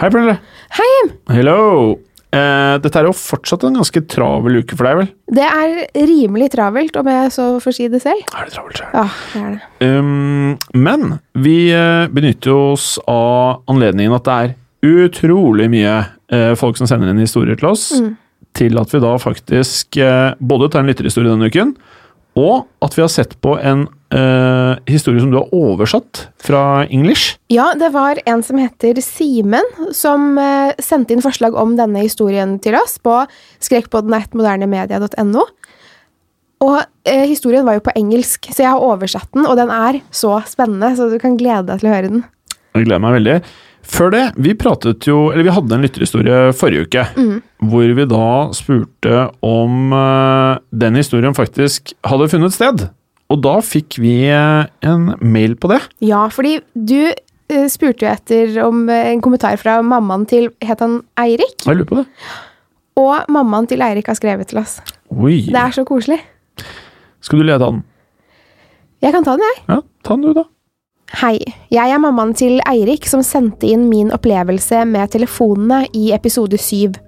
Hei, 0.00 0.08
Pernille. 0.08 0.38
Hei, 0.78 0.84
Jim! 0.88 1.08
Hello. 1.28 1.56
Eh, 2.32 2.76
dette 2.80 2.96
er 2.96 3.04
jo 3.04 3.12
fortsatt 3.12 3.66
en 3.68 3.74
ganske 3.76 4.00
travel 4.08 4.62
uke 4.62 4.78
for 4.78 4.88
deg, 4.88 4.96
vel? 4.96 5.10
Det 5.36 5.44
er 5.44 6.06
rimelig 6.08 6.48
travelt, 6.54 6.96
om 6.96 7.10
jeg 7.12 7.34
så 7.34 7.48
får 7.60 7.76
si 7.76 7.88
det 7.92 8.00
selv. 8.00 8.22
Er 8.32 8.48
det 8.48 8.54
travelt, 8.54 8.80
så 8.80 8.86
Ja, 8.94 9.02
det 9.34 9.42
er 9.42 9.50
det. 9.58 9.90
Um, 9.90 10.56
men 10.72 11.04
vi 11.44 11.58
eh, 11.76 12.06
benytter 12.16 12.54
oss 12.54 12.94
av 13.04 13.60
anledningen 13.68 14.16
at 14.16 14.24
det 14.24 14.38
er 14.38 14.56
utrolig 15.04 15.68
mye 15.68 15.94
eh, 16.32 16.54
folk 16.56 16.80
som 16.80 16.88
sender 16.88 17.12
inn 17.12 17.20
historier 17.20 17.60
til 17.60 17.68
oss, 17.74 17.90
til 18.56 18.80
at 18.80 18.96
vi 18.96 19.04
da 19.04 19.12
faktisk 19.20 20.00
eh, 20.00 20.32
både 20.40 20.72
tar 20.72 20.80
en 20.80 20.88
lytterhistorie 20.88 21.28
denne 21.28 21.52
uken, 21.52 21.76
og 22.40 22.70
at 22.80 22.96
vi 22.96 23.04
har 23.04 23.12
sett 23.12 23.36
på 23.44 23.58
en 23.60 23.84
historie 24.90 25.22
som 25.22 25.30
du 25.30 25.36
har 25.38 25.52
oversatt 25.54 26.24
fra 26.42 26.82
English. 26.90 27.36
Ja, 27.52 27.70
det 27.78 27.92
var 27.94 28.18
en 28.26 28.42
som 28.42 28.58
heter 28.58 28.98
Simen, 29.04 29.66
som 29.94 30.34
uh, 30.34 30.74
sendte 30.82 31.14
inn 31.14 31.22
forslag 31.22 31.54
om 31.54 31.76
denne 31.78 32.02
historien 32.02 32.56
til 32.62 32.74
oss 32.78 32.98
på 33.02 33.20
skrekkpodden.modernemedia.no. 33.62 35.46
Og 36.60 36.76
eh, 37.08 37.24
historien 37.24 37.64
var 37.64 37.78
jo 37.78 37.86
på 37.86 37.94
engelsk, 37.96 38.50
så 38.52 38.66
jeg 38.66 38.74
har 38.74 38.84
oversatt 38.84 39.30
den, 39.32 39.46
og 39.48 39.56
den 39.56 39.70
er 39.72 40.02
så 40.12 40.42
spennende, 40.48 40.92
så 40.98 41.08
du 41.08 41.16
kan 41.22 41.38
glede 41.40 41.70
deg 41.70 41.80
til 41.80 41.88
å 41.88 41.94
høre 41.94 42.10
den. 42.12 42.24
Jeg 42.76 42.84
gleder 42.84 43.02
meg 43.06 43.16
veldig. 43.16 43.36
Før 43.90 44.12
det, 44.12 44.24
vi 44.36 44.52
pratet 44.60 45.08
jo, 45.08 45.30
eller 45.32 45.46
vi 45.46 45.54
hadde 45.56 45.78
en 45.78 45.86
lytterhistorie 45.86 46.42
forrige 46.54 46.84
uke, 46.84 47.06
hvor 47.64 47.94
vi 47.96 48.06
da 48.10 48.28
spurte 48.54 49.22
om 49.40 49.94
den 50.84 51.00
historien 51.00 51.34
faktisk 51.34 51.94
hadde 52.06 52.28
funnet 52.30 52.54
sted. 52.54 52.84
Og 53.30 53.38
da 53.44 53.56
fikk 53.62 54.00
vi 54.02 54.14
eh, 54.26 54.66
en 54.86 55.12
mail 55.22 55.54
på 55.60 55.70
det. 55.70 55.80
Ja, 56.02 56.24
fordi 56.34 56.58
du 56.74 56.98
eh, 57.06 57.66
spurte 57.70 58.06
jo 58.06 58.10
etter 58.10 58.56
om 58.64 58.88
eh, 58.90 59.12
en 59.12 59.22
kommentar 59.22 59.58
fra 59.60 59.78
mammaen 59.86 60.26
til 60.30 60.50
Het 60.64 60.82
han 60.82 61.00
Eirik? 61.20 61.60
Jeg 61.62 61.78
lurer 61.78 61.90
på 61.90 62.00
det. 62.00 62.06
Og 62.98 63.30
mammaen 63.30 63.70
til 63.70 63.82
Eirik 63.86 64.10
har 64.10 64.18
skrevet 64.18 64.50
til 64.50 64.58
oss. 64.62 64.80
Oi. 65.14 65.44
Det 65.46 65.60
er 65.60 65.76
så 65.76 65.86
koselig. 65.86 66.18
Skal 67.22 67.40
du 67.40 67.46
lede 67.46 67.66
an? 67.66 67.84
Jeg 69.00 69.14
kan 69.14 69.24
ta 69.24 69.36
den, 69.38 69.46
jeg. 69.46 69.62
Ja, 69.70 69.78
ta 70.04 70.16
den 70.16 70.26
du, 70.26 70.32
da. 70.36 70.44
Hei, 71.20 71.36
jeg 71.74 71.90
er 71.90 72.02
mammaen 72.02 72.34
til 72.38 72.60
Eirik 72.70 73.06
som 73.10 73.22
sendte 73.26 73.66
inn 73.66 73.88
min 73.90 74.12
opplevelse 74.14 74.84
med 74.86 75.10
telefonene 75.14 75.84
i 75.96 76.10
episode 76.14 76.58
syv. 76.60 76.98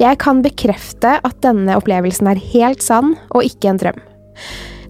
Jeg 0.00 0.18
kan 0.22 0.42
bekrefte 0.44 1.16
at 1.18 1.40
denne 1.44 1.74
opplevelsen 1.78 2.30
er 2.30 2.42
helt 2.52 2.84
sann 2.84 3.16
og 3.30 3.46
ikke 3.46 3.72
en 3.72 3.80
drøm. 3.82 3.98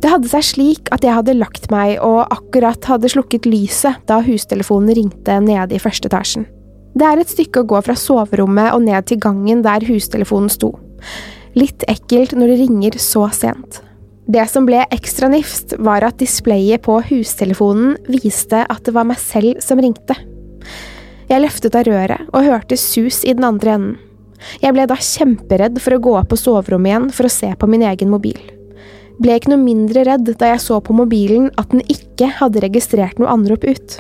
Det 0.01 0.09
hadde 0.09 0.31
seg 0.33 0.47
slik 0.47 0.89
at 0.95 1.05
jeg 1.05 1.13
hadde 1.13 1.37
lagt 1.37 1.69
meg 1.73 1.99
og 2.01 2.23
akkurat 2.33 2.87
hadde 2.89 3.11
slukket 3.13 3.49
lyset 3.49 4.01
da 4.09 4.23
hustelefonen 4.25 4.95
ringte 4.97 5.37
nede 5.45 5.77
i 5.77 5.83
første 5.83 6.09
etasjen. 6.09 6.47
Det 6.97 7.07
er 7.07 7.21
et 7.21 7.31
stykke 7.31 7.63
å 7.63 7.69
gå 7.69 7.83
fra 7.85 7.95
soverommet 7.99 8.73
og 8.75 8.83
ned 8.87 9.07
til 9.07 9.21
gangen 9.21 9.61
der 9.67 9.85
hustelefonen 9.87 10.51
sto. 10.51 10.73
Litt 11.59 11.85
ekkelt 11.91 12.33
når 12.37 12.53
det 12.53 12.59
ringer 12.63 12.99
så 13.03 13.27
sent. 13.35 13.83
Det 14.31 14.45
som 14.49 14.67
ble 14.67 14.85
ekstra 14.95 15.29
nifst, 15.31 15.75
var 15.83 16.05
at 16.07 16.21
displayet 16.23 16.85
på 16.87 16.97
hustelefonen 17.09 17.97
viste 18.09 18.63
at 18.63 18.85
det 18.87 18.95
var 18.95 19.09
meg 19.09 19.19
selv 19.21 19.59
som 19.65 19.81
ringte. 19.83 20.17
Jeg 21.31 21.43
løftet 21.45 21.77
av 21.79 21.85
røret 21.87 22.31
og 22.31 22.47
hørte 22.47 22.79
sus 22.79 23.21
i 23.25 23.35
den 23.37 23.47
andre 23.47 23.75
enden. 23.77 23.99
Jeg 24.63 24.73
ble 24.73 24.87
da 24.89 24.97
kjemperedd 24.97 25.77
for 25.83 25.95
å 25.95 26.01
gå 26.03 26.15
opp 26.23 26.31
på 26.33 26.41
soverommet 26.41 26.95
igjen 26.95 27.11
for 27.13 27.29
å 27.29 27.35
se 27.35 27.53
på 27.61 27.69
min 27.69 27.85
egen 27.91 28.11
mobil. 28.11 28.39
Ble 29.21 29.37
ikke 29.37 29.53
noe 29.53 29.61
mindre 29.61 30.05
redd 30.09 30.29
da 30.41 30.55
jeg 30.55 30.63
så 30.65 30.79
på 30.81 30.97
mobilen 30.97 31.51
at 31.61 31.73
den 31.75 31.83
ikke 31.93 32.31
hadde 32.39 32.63
registrert 32.65 33.21
noe 33.21 33.29
anrop 33.33 33.67
ut. 33.69 33.99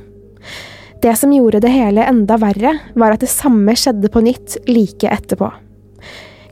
Det 1.01 1.13
som 1.17 1.33
gjorde 1.33 1.63
det 1.65 1.73
hele 1.73 2.05
enda 2.09 2.37
verre, 2.41 2.75
var 2.97 3.15
at 3.15 3.25
det 3.25 3.33
samme 3.33 3.73
skjedde 3.77 4.11
på 4.13 4.23
nytt 4.25 4.59
like 4.69 5.09
etterpå. 5.09 5.49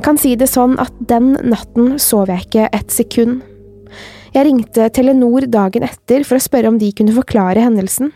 Kan 0.05 0.21
si 0.21 0.35
det 0.39 0.51
sånn 0.53 0.77
at 0.81 0.95
den 1.11 1.35
natten 1.49 1.97
sov 2.01 2.31
jeg 2.33 2.47
ikke 2.47 2.69
et 2.73 2.95
sekund. 2.95 3.43
Jeg 4.37 4.47
ringte 4.47 4.89
Telenor 4.95 5.49
dagen 5.49 5.85
etter 5.89 6.25
for 6.29 6.39
å 6.39 6.45
spørre 6.45 6.71
om 6.71 6.79
de 6.81 6.93
kunne 6.97 7.17
forklare 7.17 7.65
hendelsen, 7.65 8.13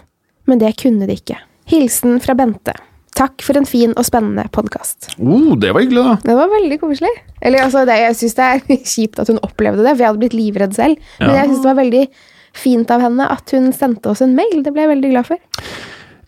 men 0.49 0.61
det 0.61 0.77
kunne 0.81 1.09
de 1.09 1.17
ikke. 1.17 1.41
Hilsen 1.73 2.21
fra 2.23 2.37
Bente. 2.39 2.77
Takk 3.13 3.45
for 3.45 3.59
en 3.61 3.67
fin 3.69 3.93
og 3.93 4.07
spennende 4.09 4.47
podkast. 4.55 5.11
Oh, 5.21 5.53
det 5.61 5.75
var 5.75 5.85
hyggelig, 5.85 6.05
da. 6.07 6.15
Det 6.25 6.37
var 6.39 6.53
veldig 6.53 6.79
koselig. 6.81 7.11
Eller, 7.45 7.67
altså, 7.67 7.85
det, 7.89 7.99
jeg 8.01 8.19
syns 8.23 8.39
det 8.39 8.47
er 8.49 8.63
kjipt 8.95 9.21
at 9.21 9.33
hun 9.33 9.43
opplevde 9.45 9.85
det, 9.85 9.93
for 9.93 10.05
jeg 10.05 10.13
hadde 10.13 10.23
blitt 10.23 10.39
livredd 10.39 10.77
selv. 10.79 11.11
Men 11.21 11.37
jeg 11.37 11.51
syns 11.51 11.61
det 11.61 11.71
var 11.71 11.81
veldig 11.83 12.05
fint 12.63 12.93
av 12.93 13.05
henne 13.05 13.29
at 13.33 13.53
hun 13.57 13.71
sendte 13.77 14.13
oss 14.13 14.25
en 14.25 14.35
mail. 14.37 14.63
Det 14.65 14.73
ble 14.73 14.87
jeg 14.87 14.93
veldig 14.95 15.13
glad 15.13 15.29
for. 15.29 15.41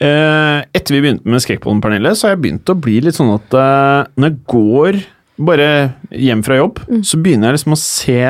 Eh, 0.04 0.60
etter 0.76 0.96
vi 0.96 1.02
begynte 1.04 1.30
med 1.30 1.42
Skrekkpollen, 1.44 1.80
Pernille, 1.84 2.12
så 2.18 2.28
har 2.28 2.34
jeg 2.34 2.42
begynt 2.44 2.72
å 2.72 2.76
bli 2.84 2.98
litt 3.04 3.16
sånn 3.16 3.32
at 3.32 3.56
eh, 3.56 4.10
når 4.18 4.30
jeg 4.30 4.40
går 4.52 5.00
bare 5.44 5.68
hjem 6.14 6.42
fra 6.46 6.58
jobb, 6.60 6.82
så 7.02 7.18
begynner 7.22 7.50
jeg 7.50 7.58
liksom 7.58 7.74
å 7.74 7.80
se 7.80 8.20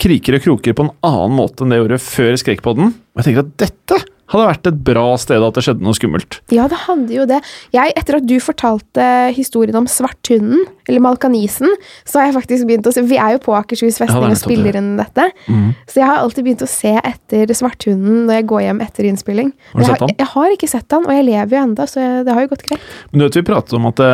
kriker 0.00 0.36
og 0.36 0.44
kroker 0.44 0.74
på 0.76 0.84
en 0.86 0.94
annen 1.06 1.36
måte 1.36 1.62
enn 1.62 1.72
det 1.72 1.78
jeg 1.78 1.84
gjorde 1.84 2.00
før 2.04 2.38
Skrekkpodden. 2.42 2.90
Og 2.92 3.20
jeg 3.20 3.28
tenker 3.28 3.46
at 3.46 3.54
dette 3.62 4.00
hadde 4.32 4.48
vært 4.48 4.68
et 4.70 4.78
bra 4.86 5.04
sted 5.20 5.44
at 5.44 5.56
det 5.58 5.64
skjedde 5.66 5.84
noe 5.86 5.96
skummelt. 5.96 6.38
Ja, 6.54 6.66
det 6.70 6.78
hadde 6.86 7.14
jo 7.14 7.26
det. 7.28 7.40
Jeg, 7.74 7.94
etter 8.00 8.18
at 8.18 8.26
du 8.28 8.34
fortalte 8.42 9.06
historien 9.36 9.76
om 9.78 9.88
Svarthunden, 9.90 10.64
eller 10.88 11.04
Malkanisen, 11.04 11.70
så 12.08 12.20
har 12.20 12.30
jeg 12.30 12.36
faktisk 12.40 12.66
begynt 12.68 12.88
å 12.88 12.92
se 12.94 13.04
Vi 13.06 13.18
er 13.20 13.36
jo 13.36 13.42
på 13.44 13.54
Akershus 13.54 14.00
Ja, 14.00 14.06
er 14.06 14.10
festning 14.10 14.34
og 14.34 14.40
spiller 14.40 14.78
inn 14.80 14.90
dette. 14.98 15.28
mm. 15.46 15.68
Så 15.86 16.00
jeg 16.00 16.08
har 16.08 16.22
alltid 16.24 16.46
begynt 16.48 16.64
å 16.66 16.70
se 16.70 16.94
etter 16.98 17.54
Svarthunden 17.54 18.24
når 18.26 18.40
jeg 18.40 18.48
går 18.50 18.64
hjem 18.66 18.82
etter 18.84 19.08
innspilling. 19.08 19.52
Har 19.72 19.78
du 19.78 19.84
jeg, 19.84 19.92
sett 19.92 20.04
han? 20.06 20.14
jeg 20.18 20.30
har 20.34 20.56
ikke 20.56 20.70
sett 20.72 20.96
han, 20.96 21.06
og 21.06 21.16
jeg 21.16 21.28
lever 21.28 21.56
jo 21.56 21.62
enda, 21.62 21.86
så 21.88 22.02
jeg, 22.02 22.26
det 22.26 22.36
har 22.36 22.46
jo 22.46 22.52
gått 22.54 22.66
greit. 22.68 22.90
Men 23.12 23.22
du 23.22 23.26
vet 23.26 23.38
vi 23.38 23.46
pratet 23.52 23.78
om 23.78 23.88
at 23.90 24.02
det 24.02 24.12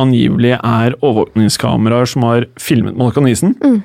angivelig 0.00 0.54
er 0.56 0.96
overvåkningskameraer 1.00 2.08
som 2.08 2.24
har 2.28 2.46
filmet 2.60 2.96
Malkanisen. 2.98 3.56
Mm. 3.60 3.80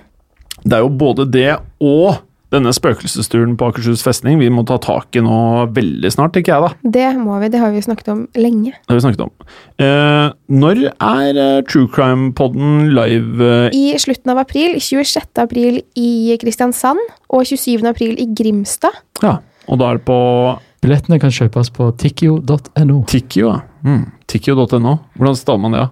Det 0.66 0.78
er 0.78 0.86
jo 0.86 0.94
både 0.98 1.28
det 1.30 1.50
og 1.84 2.22
denne 2.56 2.72
spøkelsesturen 2.75 3.54
på 3.60 3.68
Akershus 3.69 4.02
festning 4.06 4.40
vi 4.42 4.48
må 4.54 4.63
ta 4.68 4.78
tak 4.81 5.16
i 5.19 5.22
nå 5.24 5.38
veldig 5.75 6.12
snart, 6.13 6.34
tenker 6.36 6.56
jeg 6.56 6.63
da. 6.66 6.92
Det 6.98 7.07
må 7.19 7.38
vi, 7.44 7.50
det 7.54 7.60
har 7.62 7.74
vi 7.75 7.84
snakket 7.86 8.12
om 8.13 8.22
lenge. 8.40 8.72
Det 8.74 8.92
har 8.94 9.00
vi 9.00 9.06
snakket 9.06 9.25
om. 9.28 9.34
Eh, 9.84 10.28
når 10.63 10.81
er 10.94 11.42
eh, 11.44 11.57
True 11.69 11.90
Crime-podden 11.92 12.90
live? 12.96 13.50
eh, 13.69 13.75
I 13.75 13.84
slutten 14.02 14.31
av 14.34 14.40
april, 14.46 14.80
26. 14.80 15.28
april 15.44 15.81
i 16.00 16.38
Kristiansand, 16.42 17.02
og 17.30 17.44
27. 17.46 17.84
april 17.90 18.16
i 18.22 18.30
Grimstad. 18.38 18.96
ja, 19.24 19.38
og 19.68 19.80
da 19.81 19.92
er 19.92 20.00
det 20.00 20.06
på 20.07 20.19
Billettene 20.86 21.18
kan 21.18 21.31
kjøpes 21.34 21.72
på 21.74 21.88
tikkio.no. 21.98 23.00
Tikkio, 23.10 23.48
ja. 23.50 23.60
Mm. 23.81 24.04
Tikkio.no. 24.30 24.92
Hvordan 25.18 25.36
staver 25.40 25.63
man 25.63 25.74
det? 25.74 25.80
da? 25.81 25.90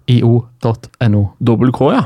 T-i-k-k-i-o.no. 0.00 1.22
Dobbel 1.40 1.72
K, 1.72 1.88
ja. 1.94 2.02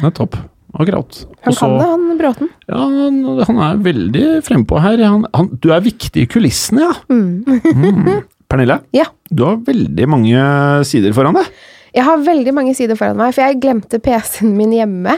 Det 0.00 0.06
er 0.10 0.14
topp. 0.18 0.36
Akkurat. 0.74 1.18
Han 1.44 1.52
Også, 1.52 1.60
kan 1.68 1.74
det, 1.78 1.86
han 1.90 2.18
Bråten. 2.18 2.48
Ja, 2.66 2.80
han, 2.82 3.18
han 3.46 3.60
er 3.68 3.80
veldig 3.84 4.24
frempå 4.46 4.80
her. 4.82 4.98
Han, 5.06 5.24
han, 5.34 5.50
du 5.62 5.68
er 5.74 5.84
viktig 5.84 6.24
i 6.24 6.30
kulissene, 6.30 6.88
ja. 6.88 6.94
Mm. 7.08 7.44
Mm. 7.74 8.22
Pernille, 8.50 8.76
Ja. 8.94 9.06
du 9.32 9.40
har 9.46 9.56
veldig 9.64 10.06
mange 10.12 10.42
sider 10.86 11.14
foran 11.16 11.34
deg. 11.38 11.46
Jeg 11.94 12.04
har 12.04 12.20
veldig 12.26 12.52
mange 12.54 12.74
sider 12.76 12.98
foran 12.98 13.16
meg, 13.18 13.32
for 13.34 13.46
jeg 13.46 13.60
glemte 13.62 13.98
PC-en 14.02 14.52
min 14.58 14.74
hjemme 14.74 15.14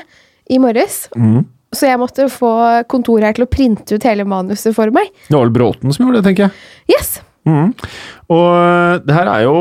i 0.53 0.58
morges. 0.62 1.06
Mm. 1.17 1.43
Så 1.75 1.88
jeg 1.88 1.99
måtte 2.00 2.29
få 2.32 2.50
kontoret 2.88 3.26
her 3.26 3.37
til 3.37 3.44
å 3.44 3.50
printe 3.50 3.97
ut 3.99 4.06
hele 4.06 4.25
manuset 4.29 4.76
for 4.76 4.93
meg. 4.94 5.11
Det 5.26 5.35
var 5.35 5.49
vel 5.49 5.55
Bråten 5.56 5.93
som 5.93 6.06
gjorde 6.06 6.20
det, 6.23 6.29
tenker 6.31 6.47
jeg. 6.47 6.94
Yes! 6.94 7.17
Mm. 7.47 7.73
Og 8.32 8.47
eh, 8.61 8.94
det 9.06 9.14
her 9.19 9.29
er 9.35 9.43
jo 9.49 9.56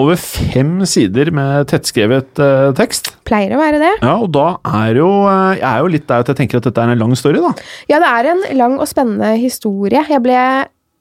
over 0.00 0.18
fem 0.20 0.80
sider 0.88 1.30
med 1.34 1.68
tettskrevet 1.70 2.40
eh, 2.42 2.70
tekst. 2.78 3.12
Pleier 3.28 3.54
å 3.56 3.60
være 3.60 3.80
det. 3.82 3.92
Ja, 4.00 4.16
og 4.16 4.30
da 4.34 4.48
er 4.82 4.98
jo 5.00 5.08
eh, 5.28 5.60
Jeg 5.60 5.66
er 5.70 5.84
jo 5.84 5.92
litt 5.94 6.08
der 6.10 6.24
at 6.24 6.32
jeg 6.32 6.40
tenker 6.40 6.60
at 6.60 6.68
dette 6.68 6.82
er 6.82 6.92
en 6.94 7.02
lang 7.02 7.16
story, 7.18 7.42
da. 7.42 7.52
Ja, 7.90 8.00
det 8.02 8.10
er 8.10 8.30
en 8.32 8.44
lang 8.58 8.78
og 8.80 8.88
spennende 8.90 9.34
historie. 9.40 10.04
Jeg 10.08 10.24
ble 10.24 10.40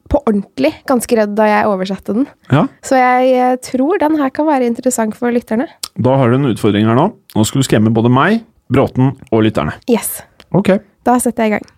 på 0.09 0.21
ordentlig 0.25 0.71
ganske 0.89 1.17
redd 1.19 1.35
da 1.37 1.45
jeg 1.45 1.69
oversatte 1.69 2.15
den. 2.17 2.27
Ja. 2.49 2.65
Så 2.85 2.97
jeg 2.97 3.33
eh, 3.37 3.57
tror 3.65 4.01
den 4.01 4.17
her 4.19 4.33
kan 4.33 4.49
være 4.49 4.69
interessant 4.69 5.17
for 5.17 5.33
lytterne. 5.33 5.69
Da 5.99 6.15
har 6.19 6.31
du 6.31 6.39
en 6.39 6.51
utfordring 6.51 6.89
her 6.89 6.97
nå. 6.97 7.09
Nå 7.35 7.47
skal 7.47 7.61
du 7.63 7.69
skremme 7.69 7.93
både 7.95 8.11
meg, 8.13 8.43
Bråten 8.69 9.15
og 9.33 9.43
lytterne. 9.47 9.73
Yes. 9.89 10.19
Ok. 10.53 10.75
Da 11.05 11.17
setter 11.21 11.45
jeg 11.45 11.53
i 11.53 11.57
gang. 11.57 11.69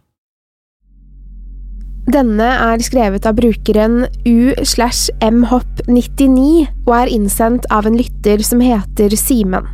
Denne 2.12 2.44
er 2.44 2.82
skrevet 2.84 3.24
av 3.30 3.38
brukeren 3.38 4.02
u-mhopp99 4.28 6.40
og 6.84 6.94
er 6.98 7.12
innsendt 7.14 7.64
av 7.72 7.88
en 7.88 7.96
lytter 7.96 8.42
som 8.44 8.60
heter 8.64 9.16
Simen. 9.16 9.68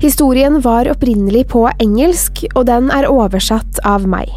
Historien 0.00 0.62
var 0.64 0.88
opprinnelig 0.88 1.48
på 1.52 1.68
engelsk, 1.82 2.46
og 2.54 2.66
den 2.70 2.90
er 2.94 3.08
oversatt 3.10 3.78
av 3.84 4.06
meg. 4.08 4.28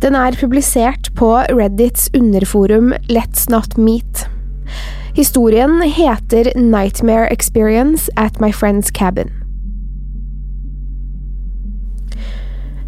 Den 0.00 0.14
er 0.16 0.32
publisert 0.40 1.10
på 1.18 1.44
Reddits 1.50 2.08
underforum 2.16 2.94
Let's 3.10 3.50
Not 3.52 3.76
Meet. 3.76 4.24
Historien 5.18 5.82
heter 5.82 6.52
Nightmare 6.56 7.28
Experience 7.34 8.08
at 8.16 8.40
My 8.40 8.52
Friend's 8.54 8.90
Cabin. 8.94 9.28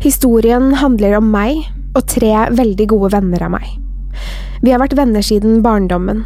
Historien 0.01 0.75
handler 0.81 1.17
om 1.19 1.31
meg 1.35 1.67
og 1.93 2.07
tre 2.11 2.33
veldig 2.57 2.87
gode 2.93 3.13
venner 3.15 3.45
av 3.47 3.55
meg. 3.57 3.67
Vi 4.63 4.73
har 4.73 4.81
vært 4.83 4.97
venner 4.99 5.25
siden 5.25 5.61
barndommen. 5.65 6.25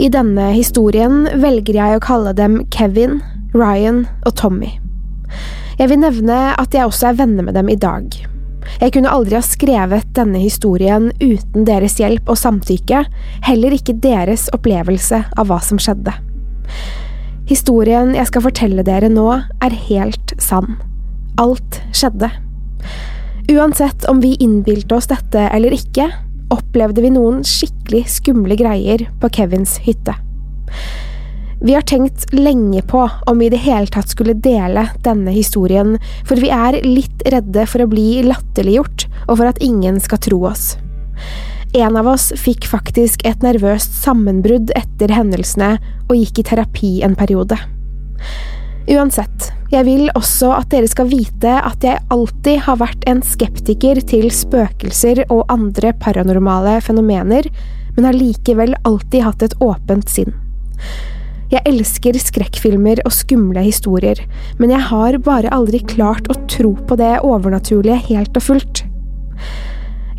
I 0.00 0.08
denne 0.12 0.50
historien 0.54 1.26
velger 1.42 1.76
jeg 1.76 1.98
å 1.98 2.02
kalle 2.04 2.32
dem 2.36 2.62
Kevin, 2.72 3.18
Ryan 3.52 4.06
og 4.24 4.36
Tommy. 4.40 4.72
Jeg 5.80 5.90
vil 5.90 6.00
nevne 6.02 6.38
at 6.60 6.74
jeg 6.76 6.88
også 6.88 7.10
er 7.10 7.18
venner 7.20 7.46
med 7.46 7.56
dem 7.58 7.68
i 7.72 7.78
dag. 7.80 8.08
Jeg 8.80 8.94
kunne 8.94 9.12
aldri 9.12 9.36
ha 9.36 9.42
skrevet 9.44 10.10
denne 10.16 10.40
historien 10.42 11.10
uten 11.20 11.66
deres 11.68 11.98
hjelp 12.00 12.28
og 12.30 12.38
samtykke, 12.38 13.04
heller 13.46 13.76
ikke 13.76 13.96
deres 14.00 14.48
opplevelse 14.56 15.22
av 15.36 15.50
hva 15.50 15.58
som 15.64 15.80
skjedde. 15.80 16.14
Historien 17.50 18.14
jeg 18.14 18.28
skal 18.30 18.44
fortelle 18.44 18.84
dere 18.86 19.10
nå, 19.10 19.26
er 19.64 19.78
helt 19.88 20.36
sann. 20.38 20.76
Alt 21.40 21.80
skjedde. 21.96 22.30
Uansett 23.50 24.04
om 24.04 24.20
vi 24.20 24.34
innbilte 24.34 24.94
oss 24.94 25.08
dette 25.10 25.40
eller 25.40 25.74
ikke, 25.74 26.04
opplevde 26.54 27.02
vi 27.02 27.08
noen 27.10 27.40
skikkelig 27.46 28.04
skumle 28.12 28.54
greier 28.54 29.02
på 29.18 29.30
Kevins 29.34 29.72
hytte. 29.82 30.14
Vi 31.60 31.74
har 31.74 31.82
tenkt 31.82 32.30
lenge 32.32 32.82
på 32.86 33.02
om 33.26 33.40
vi 33.42 33.48
i 33.48 33.52
det 33.52 33.60
hele 33.64 33.90
tatt 33.90 34.12
skulle 34.12 34.36
dele 34.38 34.86
denne 35.02 35.34
historien, 35.34 35.96
for 36.28 36.38
vi 36.38 36.52
er 36.54 36.78
litt 36.86 37.26
redde 37.26 37.66
for 37.66 37.82
å 37.82 37.88
bli 37.90 38.22
latterliggjort, 38.28 39.08
og 39.26 39.34
for 39.34 39.50
at 39.50 39.58
ingen 39.58 39.98
skal 40.00 40.22
tro 40.22 40.44
oss. 40.52 40.76
En 41.74 41.98
av 41.98 42.06
oss 42.14 42.30
fikk 42.38 42.70
faktisk 42.70 43.26
et 43.26 43.42
nervøst 43.42 43.98
sammenbrudd 43.98 44.70
etter 44.78 45.10
hendelsene 45.14 45.74
og 46.06 46.16
gikk 46.22 46.44
i 46.44 46.48
terapi 46.54 46.94
en 47.06 47.18
periode. 47.18 47.58
Uansett, 48.90 49.52
jeg 49.70 49.86
vil 49.86 50.08
også 50.18 50.48
at 50.56 50.72
dere 50.72 50.88
skal 50.90 51.06
vite 51.12 51.50
at 51.62 51.84
jeg 51.86 52.02
alltid 52.10 52.64
har 52.64 52.80
vært 52.80 53.04
en 53.10 53.20
skeptiker 53.22 54.00
til 54.02 54.26
spøkelser 54.34 55.22
og 55.28 55.44
andre 55.52 55.92
paranormale 56.02 56.80
fenomener, 56.82 57.46
men 57.94 58.08
har 58.08 58.18
likevel 58.18 58.74
alltid 58.82 59.22
hatt 59.22 59.44
et 59.46 59.54
åpent 59.62 60.10
sinn. 60.10 60.34
Jeg 61.50 61.62
elsker 61.70 62.18
skrekkfilmer 62.18 63.04
og 63.06 63.14
skumle 63.14 63.62
historier, 63.62 64.18
men 64.58 64.74
jeg 64.74 64.82
har 64.90 65.18
bare 65.22 65.54
aldri 65.54 65.84
klart 65.86 66.26
å 66.26 66.38
tro 66.50 66.74
på 66.74 66.98
det 66.98 67.16
overnaturlige 67.26 68.00
helt 68.10 68.42
og 68.42 68.46
fullt. 68.48 68.82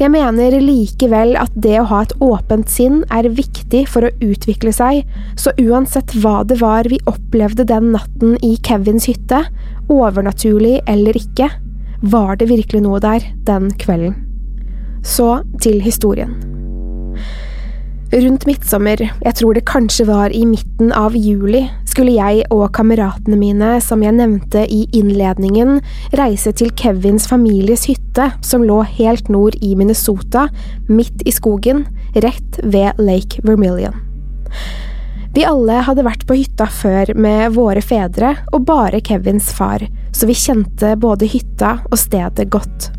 Jeg 0.01 0.09
mener 0.09 0.55
likevel 0.57 1.35
at 1.37 1.53
det 1.61 1.75
å 1.77 1.85
ha 1.91 1.99
et 2.01 2.13
åpent 2.25 2.69
sinn 2.73 3.03
er 3.13 3.27
viktig 3.37 3.83
for 3.91 4.07
å 4.07 4.13
utvikle 4.25 4.71
seg, 4.73 5.03
så 5.37 5.53
uansett 5.61 6.15
hva 6.23 6.39
det 6.47 6.57
var 6.57 6.89
vi 6.89 6.97
opplevde 7.05 7.67
den 7.69 7.91
natten 7.93 8.33
i 8.41 8.55
Kevins 8.65 9.05
hytte, 9.11 9.43
overnaturlig 9.93 10.79
eller 10.89 11.19
ikke, 11.19 11.51
var 12.01 12.41
det 12.41 12.49
virkelig 12.49 12.81
noe 12.81 13.03
der 13.03 13.29
den 13.45 13.69
kvelden. 13.77 14.17
Så 15.05 15.43
til 15.61 15.77
historien. 15.85 16.33
Rundt 18.11 18.43
midtsommer, 18.43 18.99
jeg 18.99 19.35
tror 19.39 19.55
det 19.55 19.61
kanskje 19.69 20.03
var 20.09 20.33
i 20.35 20.41
midten 20.43 20.89
av 20.91 21.13
juli, 21.15 21.61
skulle 21.87 22.11
jeg 22.17 22.43
og 22.51 22.65
kameratene 22.75 23.37
mine, 23.39 23.69
som 23.79 24.03
jeg 24.03 24.17
nevnte 24.17 24.65
i 24.67 24.81
innledningen, 24.99 25.79
reise 26.19 26.51
til 26.59 26.73
Kevins 26.75 27.29
families 27.31 27.87
hytte, 27.87 28.27
som 28.43 28.67
lå 28.67 28.81
helt 28.99 29.31
nord 29.31 29.55
i 29.63 29.71
Minnesota, 29.79 30.49
midt 30.91 31.23
i 31.23 31.31
skogen, 31.31 31.85
rett 32.19 32.59
ved 32.67 32.99
Lake 32.99 33.39
Vermilion. 33.47 33.95
Vi 35.31 35.47
alle 35.47 35.79
hadde 35.87 36.03
vært 36.03 36.27
på 36.27 36.35
hytta 36.35 36.67
før 36.67 37.15
med 37.15 37.55
våre 37.55 37.79
fedre 37.79 38.35
og 38.51 38.65
bare 38.67 38.99
Kevins 38.99 39.53
far, 39.55 39.87
så 40.11 40.27
vi 40.27 40.35
kjente 40.35 40.97
både 40.99 41.31
hytta 41.31 41.77
og 41.87 41.95
stedet 41.95 42.51
godt. 42.51 42.91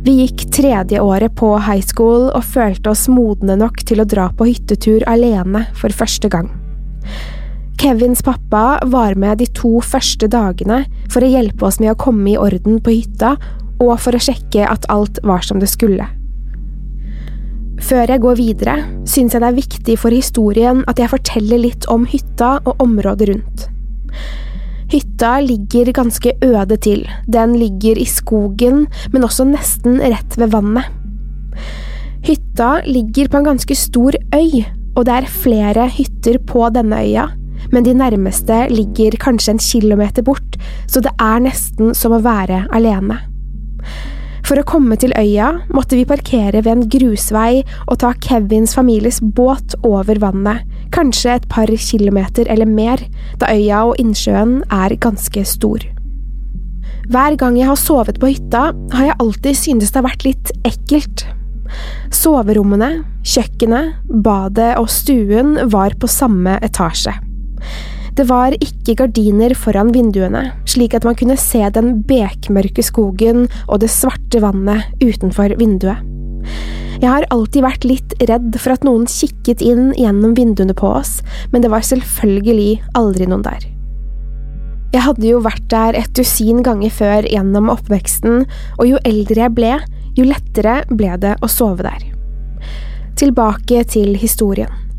Vi 0.00 0.14
gikk 0.22 0.46
tredje 0.52 1.00
året 1.00 1.34
på 1.36 1.50
high 1.60 1.84
school 1.84 2.30
og 2.32 2.46
følte 2.48 2.94
oss 2.94 3.04
modne 3.12 3.58
nok 3.60 3.82
til 3.84 4.00
å 4.00 4.06
dra 4.08 4.30
på 4.32 4.46
hyttetur 4.48 5.04
alene 5.10 5.66
for 5.76 5.92
første 5.92 6.30
gang. 6.32 6.48
Kevins 7.80 8.22
pappa 8.24 8.78
var 8.88 9.18
med 9.20 9.42
de 9.42 9.48
to 9.56 9.74
første 9.84 10.28
dagene 10.32 10.86
for 11.12 11.24
å 11.24 11.28
hjelpe 11.28 11.68
oss 11.68 11.80
med 11.80 11.92
å 11.92 11.98
komme 12.00 12.32
i 12.32 12.38
orden 12.40 12.80
på 12.80 12.94
hytta 12.96 13.34
og 13.80 13.92
for 14.00 14.16
å 14.16 14.22
sjekke 14.24 14.64
at 14.68 14.88
alt 14.92 15.20
var 15.24 15.44
som 15.44 15.60
det 15.60 15.68
skulle. 15.68 16.08
Før 17.80 18.12
jeg 18.12 18.24
går 18.24 18.40
videre, 18.40 18.76
syns 19.08 19.36
jeg 19.36 19.44
det 19.44 19.48
er 19.52 19.60
viktig 19.60 19.98
for 20.00 20.16
historien 20.16 20.80
at 20.88 21.00
jeg 21.00 21.12
forteller 21.12 21.60
litt 21.60 21.88
om 21.92 22.08
hytta 22.08 22.58
og 22.64 22.80
området 22.84 23.28
rundt. 23.34 23.68
Hytta 24.90 25.36
ligger 25.40 25.92
ganske 25.94 26.32
øde 26.42 26.76
til, 26.82 27.04
den 27.30 27.54
ligger 27.58 27.98
i 28.00 28.06
skogen, 28.10 28.86
men 29.12 29.24
også 29.24 29.46
nesten 29.46 30.00
rett 30.02 30.34
ved 30.40 30.50
vannet. 30.50 30.88
Hytta 32.26 32.80
ligger 32.88 33.30
på 33.30 33.38
en 33.38 33.46
ganske 33.52 33.76
stor 33.78 34.18
øy, 34.34 34.64
og 34.96 35.06
det 35.06 35.14
er 35.14 35.30
flere 35.30 35.86
hytter 35.94 36.40
på 36.46 36.66
denne 36.74 36.98
øya, 37.04 37.28
men 37.70 37.86
de 37.86 37.94
nærmeste 37.94 38.66
ligger 38.72 39.14
kanskje 39.20 39.54
en 39.54 39.62
kilometer 39.62 40.26
bort, 40.26 40.58
så 40.90 41.00
det 41.04 41.14
er 41.20 41.44
nesten 41.44 41.94
som 41.94 42.16
å 42.16 42.24
være 42.24 42.64
alene. 42.74 43.20
For 44.42 44.58
å 44.58 44.66
komme 44.66 44.96
til 44.98 45.14
øya 45.14 45.52
måtte 45.70 45.94
vi 45.94 46.08
parkere 46.08 46.64
ved 46.64 46.72
en 46.72 46.86
grusvei 46.90 47.60
og 47.86 48.00
ta 48.02 48.10
Kevins 48.18 48.74
families 48.74 49.20
båt 49.22 49.76
over 49.86 50.18
vannet, 50.18 50.66
kanskje 50.94 51.36
et 51.38 51.48
par 51.50 51.70
kilometer 51.70 52.48
eller 52.50 52.68
mer, 52.68 53.02
da 53.40 53.50
øya 53.54 53.84
og 53.90 53.98
innsjøen 54.02 54.60
er 54.70 54.96
ganske 55.00 55.44
stor. 55.48 55.84
Hver 57.10 57.34
gang 57.38 57.56
jeg 57.58 57.66
har 57.66 57.78
sovet 57.78 58.20
på 58.22 58.30
hytta, 58.30 58.70
har 58.94 59.08
jeg 59.08 59.18
alltid 59.18 59.58
syntes 59.58 59.90
det 59.90 59.98
har 59.98 60.06
vært 60.06 60.26
litt 60.28 60.52
ekkelt. 60.68 61.24
Soverommene, 62.14 62.90
kjøkkenet, 63.26 63.96
badet 64.22 64.76
og 64.78 64.90
stuen 64.90 65.56
var 65.72 65.96
på 65.98 66.10
samme 66.10 66.58
etasje. 66.62 67.14
Det 68.18 68.26
var 68.28 68.54
ikke 68.58 68.96
gardiner 68.98 69.54
foran 69.58 69.92
vinduene, 69.94 70.50
slik 70.68 70.96
at 70.98 71.06
man 71.06 71.16
kunne 71.18 71.38
se 71.40 71.62
den 71.74 72.00
bekmørke 72.06 72.82
skogen 72.84 73.46
og 73.66 73.80
det 73.82 73.90
svarte 73.94 74.42
vannet 74.42 74.90
utenfor 75.02 75.54
vinduet. 75.60 76.02
Jeg 77.00 77.08
har 77.08 77.24
alltid 77.32 77.64
vært 77.64 77.84
litt 77.88 78.14
redd 78.28 78.56
for 78.60 78.74
at 78.74 78.82
noen 78.84 79.06
kikket 79.08 79.62
inn 79.64 79.94
gjennom 79.96 80.34
vinduene 80.36 80.74
på 80.76 80.90
oss, 80.98 81.20
men 81.48 81.64
det 81.64 81.70
var 81.72 81.86
selvfølgelig 81.86 82.74
aldri 82.98 83.28
noen 83.30 83.46
der. 83.46 83.64
Jeg 84.92 85.06
hadde 85.06 85.24
jo 85.30 85.38
vært 85.40 85.64
der 85.72 85.96
et 85.96 86.12
dusin 86.18 86.60
ganger 86.66 86.92
før 86.92 87.24
gjennom 87.30 87.70
oppveksten, 87.72 88.44
og 88.76 88.84
jo 88.90 89.00
eldre 89.08 89.46
jeg 89.46 89.56
ble, 89.56 89.72
jo 90.18 90.28
lettere 90.28 90.82
ble 90.90 91.16
det 91.22 91.36
å 91.40 91.48
sove 91.48 91.86
der. 91.86 92.04
Tilbake 93.16 93.86
til 93.88 94.12
historien. 94.20 94.89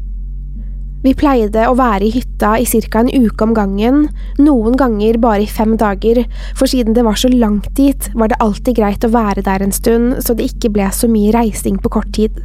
Vi 1.02 1.16
pleide 1.18 1.64
å 1.66 1.74
være 1.78 2.06
i 2.06 2.12
hytta 2.14 2.54
i 2.62 2.66
ca. 2.66 3.00
en 3.00 3.10
uke 3.10 3.44
om 3.44 3.54
gangen, 3.58 4.04
noen 4.38 4.76
ganger 4.78 5.18
bare 5.18 5.42
i 5.42 5.50
fem 5.50 5.74
dager, 5.78 6.24
for 6.56 6.70
siden 6.70 6.94
det 6.94 7.04
var 7.04 7.18
så 7.18 7.32
langt 7.34 7.74
dit, 7.76 8.10
var 8.14 8.30
det 8.30 8.38
alltid 8.40 8.78
greit 8.78 9.06
å 9.06 9.10
være 9.14 9.42
der 9.42 9.64
en 9.66 9.74
stund, 9.74 10.22
så 10.22 10.36
det 10.38 10.52
ikke 10.52 10.70
ble 10.70 10.92
så 10.94 11.10
mye 11.10 11.34
reising 11.34 11.80
på 11.82 11.90
kort 11.90 12.12
tid. 12.14 12.38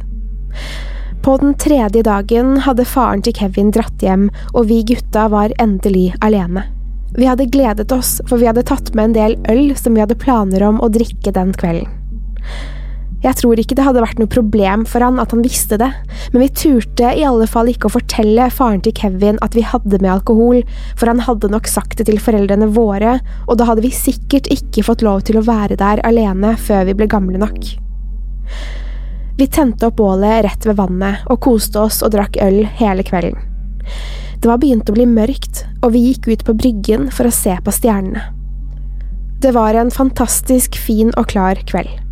På 1.21 1.35
den 1.37 1.53
tredje 1.59 2.01
dagen 2.01 2.57
hadde 2.65 2.85
faren 2.87 3.21
til 3.21 3.35
Kevin 3.37 3.69
dratt 3.75 4.01
hjem, 4.01 4.29
og 4.55 4.69
vi 4.71 4.81
gutta 4.89 5.27
var 5.29 5.53
endelig 5.61 6.15
alene. 6.25 6.65
Vi 7.17 7.29
hadde 7.29 7.49
gledet 7.53 7.91
oss, 7.91 8.17
for 8.27 8.41
vi 8.41 8.49
hadde 8.49 8.65
tatt 8.65 8.93
med 8.95 9.11
en 9.11 9.17
del 9.17 9.37
øl 9.51 9.75
som 9.77 9.93
vi 9.93 10.01
hadde 10.01 10.17
planer 10.17 10.65
om 10.65 10.81
å 10.81 10.89
drikke 10.89 11.33
den 11.35 11.53
kvelden. 11.53 11.93
Jeg 13.23 13.33
tror 13.39 13.57
ikke 13.57 13.73
det 13.73 13.81
hadde 13.81 14.01
vært 14.03 14.19
noe 14.21 14.29
problem 14.29 14.83
for 14.85 15.01
han 15.01 15.17
at 15.21 15.31
han 15.33 15.41
visste 15.41 15.79
det, 15.81 15.89
men 16.33 16.43
vi 16.43 16.49
turte 16.53 17.09
i 17.17 17.23
alle 17.25 17.47
fall 17.49 17.71
ikke 17.71 17.89
å 17.89 17.95
fortelle 17.95 18.45
faren 18.53 18.83
til 18.85 18.93
Kevin 18.97 19.39
at 19.45 19.57
vi 19.57 19.65
hadde 19.65 19.97
med 20.03 20.11
alkohol, 20.19 20.61
for 20.93 21.09
han 21.09 21.23
hadde 21.25 21.49
nok 21.49 21.69
sagt 21.71 21.97
det 21.97 22.05
til 22.11 22.21
foreldrene 22.21 22.69
våre, 22.75 23.17
og 23.49 23.57
da 23.57 23.71
hadde 23.71 23.85
vi 23.87 23.93
sikkert 23.95 24.51
ikke 24.53 24.85
fått 24.85 25.05
lov 25.05 25.25
til 25.25 25.41
å 25.41 25.45
være 25.47 25.79
der 25.81 26.03
alene 26.05 26.53
før 26.61 26.85
vi 26.91 26.97
ble 26.99 27.09
gamle 27.09 27.41
nok. 27.41 27.73
Vi 29.37 29.49
tente 29.53 29.89
opp 29.89 29.97
bålet 29.97 30.43
rett 30.45 30.69
ved 30.69 30.77
vannet 30.77 31.25
og 31.29 31.41
koste 31.45 31.81
oss 31.81 32.03
og 32.05 32.13
drakk 32.13 32.37
øl 32.41 32.63
hele 32.77 33.05
kvelden. 33.05 33.37
Det 34.37 34.49
var 34.49 34.61
begynt 34.61 34.89
å 34.89 34.93
bli 34.93 35.09
mørkt, 35.09 35.65
og 35.81 35.95
vi 35.97 36.11
gikk 36.11 36.29
ut 36.29 36.45
på 36.45 36.57
bryggen 36.57 37.09
for 37.13 37.25
å 37.25 37.33
se 37.33 37.57
på 37.65 37.73
stjernene. 37.73 38.29
Det 39.41 39.53
var 39.53 39.77
en 39.77 39.93
fantastisk 39.93 40.77
fin 40.77 41.09
og 41.17 41.33
klar 41.33 41.57
kveld. 41.69 42.06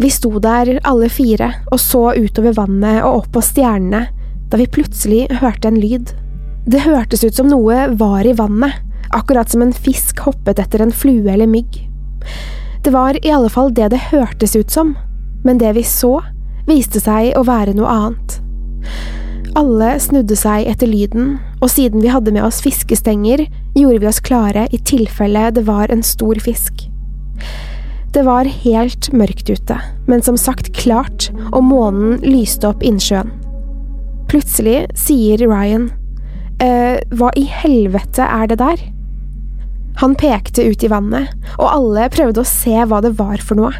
Vi 0.00 0.10
sto 0.10 0.38
der 0.42 0.78
alle 0.88 1.10
fire 1.12 1.52
og 1.70 1.80
så 1.82 2.10
utover 2.16 2.56
vannet 2.56 3.02
og 3.04 3.22
opp 3.22 3.30
på 3.36 3.44
stjernene 3.44 4.06
da 4.50 4.58
vi 4.58 4.66
plutselig 4.66 5.26
hørte 5.42 5.70
en 5.70 5.78
lyd. 5.78 6.10
Det 6.66 6.82
hørtes 6.84 7.22
ut 7.24 7.36
som 7.36 7.48
noe 7.50 7.86
var 8.00 8.26
i 8.26 8.34
vannet, 8.36 8.74
akkurat 9.14 9.50
som 9.50 9.62
en 9.62 9.74
fisk 9.74 10.24
hoppet 10.26 10.58
etter 10.58 10.82
en 10.82 10.92
flue 10.94 11.30
eller 11.30 11.50
mygg. 11.50 11.78
Det 12.82 12.90
var 12.90 13.18
i 13.20 13.30
alle 13.30 13.50
fall 13.52 13.72
det 13.74 13.90
det 13.92 14.08
hørtes 14.10 14.56
ut 14.56 14.70
som, 14.70 14.96
men 15.44 15.60
det 15.62 15.74
vi 15.78 15.84
så, 15.86 16.18
viste 16.66 17.00
seg 17.02 17.34
å 17.38 17.44
være 17.46 17.76
noe 17.78 17.94
annet. 17.94 18.40
Alle 19.58 19.96
snudde 20.02 20.36
seg 20.38 20.68
etter 20.70 20.90
lyden, 20.90 21.38
og 21.60 21.72
siden 21.72 22.02
vi 22.04 22.12
hadde 22.12 22.32
med 22.34 22.44
oss 22.46 22.60
fiskestenger, 22.62 23.42
gjorde 23.74 23.98
vi 24.02 24.08
oss 24.10 24.22
klare 24.22 24.68
i 24.70 24.78
tilfelle 24.86 25.48
det 25.54 25.66
var 25.66 25.90
en 25.90 26.04
stor 26.06 26.38
fisk. 26.42 26.86
Det 28.10 28.24
var 28.26 28.48
helt 28.64 29.12
mørkt 29.14 29.50
ute, 29.50 29.76
men 30.10 30.22
som 30.26 30.34
sagt 30.38 30.72
klart, 30.74 31.28
og 31.52 31.62
månen 31.62 32.16
lyste 32.26 32.66
opp 32.72 32.82
innsjøen. 32.82 33.30
Plutselig 34.30 34.88
sier 34.98 35.38
Ryan, 35.46 35.88
eh, 36.58 36.98
hva 37.14 37.30
i 37.38 37.44
helvete 37.46 38.26
er 38.26 38.50
det 38.50 38.58
der? 38.58 38.82
Han 40.02 40.16
pekte 40.18 40.64
ut 40.66 40.82
i 40.82 40.90
vannet, 40.90 41.30
og 41.58 41.70
alle 41.70 42.08
prøvde 42.10 42.42
å 42.42 42.50
se 42.50 42.74
hva 42.82 42.98
det 43.04 43.14
var 43.18 43.38
for 43.46 43.58
noe. 43.60 43.72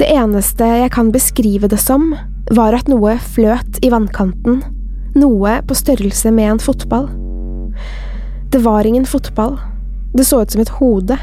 Det 0.00 0.08
eneste 0.10 0.64
jeg 0.64 0.90
kan 0.94 1.12
beskrive 1.14 1.68
det 1.70 1.78
som, 1.78 2.14
var 2.50 2.74
at 2.74 2.88
noe 2.90 3.18
fløt 3.22 3.78
i 3.84 3.90
vannkanten, 3.92 4.62
noe 5.14 5.58
på 5.62 5.76
størrelse 5.78 6.32
med 6.34 6.56
en 6.56 6.62
fotball. 6.62 7.06
Det 8.50 8.64
var 8.64 8.86
ingen 8.88 9.06
fotball, 9.06 9.60
det 10.16 10.26
så 10.26 10.42
ut 10.42 10.50
som 10.50 10.62
et 10.64 10.74
hode. 10.80 11.18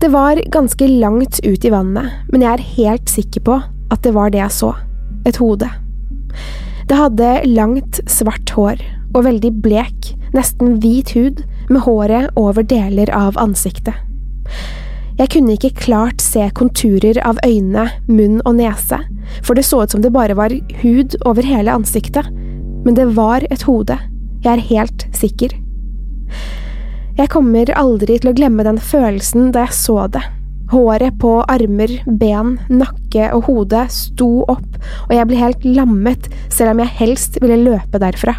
Det 0.00 0.08
var 0.08 0.40
ganske 0.52 0.88
langt 0.88 1.40
ut 1.40 1.64
i 1.64 1.70
vannet, 1.72 2.12
men 2.28 2.42
jeg 2.44 2.52
er 2.52 2.70
helt 2.76 3.08
sikker 3.08 3.40
på 3.46 3.54
at 3.64 4.02
det 4.04 4.12
var 4.12 4.28
det 4.32 4.42
jeg 4.42 4.52
så. 4.52 4.74
Et 5.24 5.38
hode. 5.40 5.70
Det 6.86 6.98
hadde 6.98 7.30
langt, 7.48 8.02
svart 8.04 8.52
hår 8.52 8.82
og 9.14 9.24
veldig 9.24 9.54
blek, 9.64 10.10
nesten 10.36 10.76
hvit 10.84 11.14
hud, 11.16 11.40
med 11.72 11.82
håret 11.86 12.28
over 12.36 12.62
deler 12.62 13.10
av 13.16 13.40
ansiktet. 13.40 13.96
Jeg 15.16 15.32
kunne 15.32 15.56
ikke 15.56 15.72
klart 15.80 16.20
se 16.20 16.44
konturer 16.54 17.16
av 17.24 17.40
øyne, 17.46 17.88
munn 18.06 18.42
og 18.44 18.58
nese, 18.60 19.00
for 19.40 19.56
det 19.56 19.64
så 19.64 19.86
ut 19.86 19.96
som 19.96 20.04
det 20.04 20.12
bare 20.12 20.36
var 20.36 20.52
hud 20.84 21.16
over 21.24 21.40
hele 21.42 21.72
ansiktet, 21.72 22.28
men 22.84 23.00
det 23.00 23.14
var 23.16 23.48
et 23.48 23.64
hode, 23.64 23.96
jeg 24.44 24.52
er 24.52 24.68
helt 24.68 25.08
sikker. 25.16 25.56
Jeg 27.16 27.30
kommer 27.32 27.70
aldri 27.80 28.18
til 28.20 28.28
å 28.28 28.36
glemme 28.36 28.64
den 28.66 28.76
følelsen 28.76 29.48
da 29.54 29.62
jeg 29.64 29.76
så 29.78 30.02
det. 30.12 30.20
Håret 30.68 31.14
på 31.22 31.30
armer, 31.48 31.92
ben, 32.20 32.56
nakke 32.68 33.30
og 33.32 33.46
hode 33.46 33.86
sto 33.94 34.42
opp, 34.50 34.76
og 35.06 35.14
jeg 35.14 35.28
ble 35.30 35.38
helt 35.40 35.64
lammet 35.64 36.26
selv 36.52 36.74
om 36.74 36.82
jeg 36.82 36.96
helst 36.98 37.38
ville 37.40 37.56
løpe 37.62 38.00
derfra. 38.02 38.34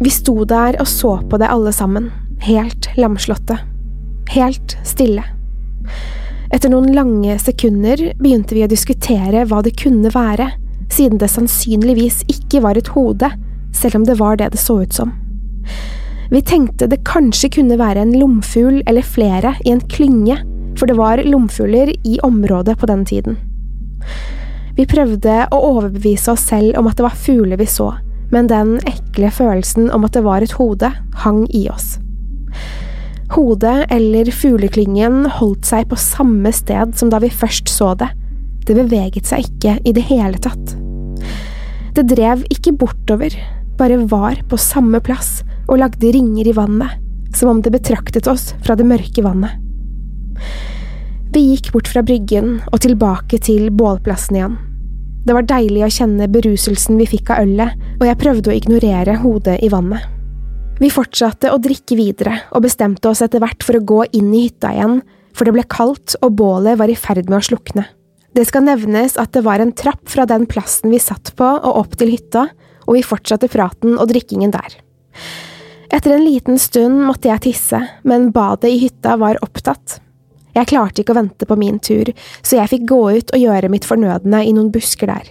Vi 0.00 0.12
sto 0.12 0.46
der 0.48 0.78
og 0.80 0.88
så 0.88 1.16
på 1.28 1.40
det 1.42 1.50
alle 1.52 1.74
sammen, 1.76 2.08
helt 2.46 2.88
lamslåtte. 2.96 3.58
Helt 4.32 4.78
stille. 4.86 5.26
Etter 6.54 6.72
noen 6.72 6.88
lange 6.96 7.36
sekunder 7.42 8.00
begynte 8.16 8.56
vi 8.56 8.64
å 8.64 8.70
diskutere 8.70 9.44
hva 9.50 9.60
det 9.66 9.74
kunne 9.82 10.14
være, 10.14 10.48
siden 10.88 11.20
det 11.20 11.28
sannsynligvis 11.34 12.22
ikke 12.32 12.64
var 12.64 12.80
et 12.80 12.94
hode, 12.96 13.28
selv 13.76 14.00
om 14.00 14.08
det 14.08 14.16
var 14.22 14.40
det 14.40 14.54
det 14.54 14.62
så 14.62 14.80
ut 14.86 14.96
som. 14.96 15.12
Vi 16.30 16.42
tenkte 16.42 16.88
det 16.90 17.04
kanskje 17.06 17.52
kunne 17.58 17.78
være 17.78 18.02
en 18.02 18.14
lomfugl 18.18 18.80
eller 18.86 19.06
flere 19.06 19.54
i 19.64 19.70
en 19.74 19.82
klynge, 19.92 20.40
for 20.76 20.90
det 20.90 20.96
var 20.98 21.22
lomfugler 21.24 21.92
i 22.04 22.18
området 22.26 22.76
på 22.80 22.88
den 22.90 23.04
tiden. 23.06 23.38
Vi 24.76 24.84
prøvde 24.90 25.46
å 25.54 25.60
overbevise 25.70 26.34
oss 26.34 26.48
selv 26.50 26.76
om 26.80 26.90
at 26.90 26.98
det 26.98 27.06
var 27.06 27.16
fugler 27.16 27.60
vi 27.60 27.68
så, 27.70 27.92
men 28.34 28.50
den 28.50 28.76
ekle 28.88 29.30
følelsen 29.32 29.88
om 29.94 30.04
at 30.04 30.16
det 30.16 30.24
var 30.26 30.44
et 30.44 30.56
hode, 30.58 30.90
hang 31.22 31.46
i 31.54 31.64
oss. 31.72 31.96
Hodet 33.32 33.86
eller 33.90 34.28
fugleklyngen 34.30 35.24
holdt 35.38 35.66
seg 35.66 35.88
på 35.90 35.98
samme 35.98 36.52
sted 36.54 36.94
som 36.98 37.10
da 37.10 37.22
vi 37.22 37.30
først 37.32 37.70
så 37.70 37.94
det, 37.98 38.10
det 38.66 38.76
beveget 38.76 39.30
seg 39.30 39.46
ikke 39.46 39.78
i 39.86 39.94
det 39.94 40.04
hele 40.10 40.38
tatt. 40.42 40.74
Det 41.96 42.04
drev 42.10 42.42
ikke 42.52 42.74
bortover, 42.76 43.32
bare 43.78 44.02
var 44.10 44.42
på 44.50 44.58
samme 44.60 45.00
plass 45.04 45.40
og 45.66 45.80
lagde 45.82 46.12
ringer 46.14 46.48
i 46.48 46.54
vannet, 46.56 46.96
som 47.36 47.50
om 47.52 47.60
det 47.62 47.74
betraktet 47.74 48.28
oss 48.30 48.52
fra 48.64 48.76
det 48.78 48.86
mørke 48.88 49.24
vannet. 49.24 49.58
Vi 51.34 51.42
gikk 51.50 51.72
bort 51.74 51.90
fra 51.90 52.04
bryggen 52.06 52.60
og 52.70 52.80
tilbake 52.84 53.40
til 53.42 53.68
bålplassen 53.74 54.38
igjen. 54.38 54.56
Det 55.26 55.34
var 55.34 55.46
deilig 55.48 55.82
å 55.82 55.90
kjenne 55.90 56.28
beruselsen 56.30 57.00
vi 57.00 57.08
fikk 57.10 57.32
av 57.34 57.42
ølet, 57.42 57.74
og 57.98 58.06
jeg 58.06 58.18
prøvde 58.20 58.52
å 58.52 58.54
ignorere 58.56 59.16
hodet 59.24 59.58
i 59.66 59.70
vannet. 59.72 60.04
Vi 60.78 60.92
fortsatte 60.92 61.50
å 61.50 61.58
drikke 61.62 61.96
videre 61.98 62.38
og 62.52 62.62
bestemte 62.66 63.10
oss 63.10 63.24
etter 63.24 63.42
hvert 63.42 63.64
for 63.64 63.78
å 63.78 63.84
gå 63.84 64.04
inn 64.16 64.30
i 64.36 64.46
hytta 64.46 64.70
igjen, 64.76 65.00
for 65.36 65.48
det 65.48 65.56
ble 65.56 65.64
kaldt 65.68 66.14
og 66.22 66.36
bålet 66.38 66.78
var 66.78 66.92
i 66.92 66.96
ferd 66.96 67.26
med 67.28 67.40
å 67.40 67.46
slukne. 67.48 67.88
Det 68.36 68.44
skal 68.46 68.66
nevnes 68.68 69.16
at 69.20 69.32
det 69.32 69.42
var 69.46 69.62
en 69.64 69.72
trapp 69.72 70.04
fra 70.12 70.26
den 70.28 70.44
plassen 70.48 70.92
vi 70.92 71.00
satt 71.00 71.32
på 71.36 71.48
og 71.56 71.82
opp 71.82 71.96
til 71.98 72.12
hytta, 72.12 72.46
og 72.86 72.98
vi 72.98 73.04
fortsatte 73.04 73.50
praten 73.50 73.96
og 73.96 74.10
drikkingen 74.12 74.52
der. 74.54 74.76
Etter 75.90 76.16
en 76.16 76.24
liten 76.24 76.58
stund 76.58 77.04
måtte 77.06 77.30
jeg 77.30 77.44
tisse, 77.46 77.80
men 78.02 78.30
badet 78.34 78.72
i 78.72 78.80
hytta 78.82 79.16
var 79.20 79.38
opptatt. 79.44 80.00
Jeg 80.56 80.70
klarte 80.70 81.02
ikke 81.02 81.12
å 81.12 81.18
vente 81.20 81.46
på 81.46 81.58
min 81.60 81.78
tur, 81.84 82.10
så 82.42 82.60
jeg 82.60 82.72
fikk 82.72 82.86
gå 82.88 83.00
ut 83.18 83.34
og 83.36 83.42
gjøre 83.42 83.70
mitt 83.72 83.86
fornødne 83.86 84.40
i 84.46 84.54
noen 84.56 84.72
busker 84.74 85.10
der. 85.12 85.28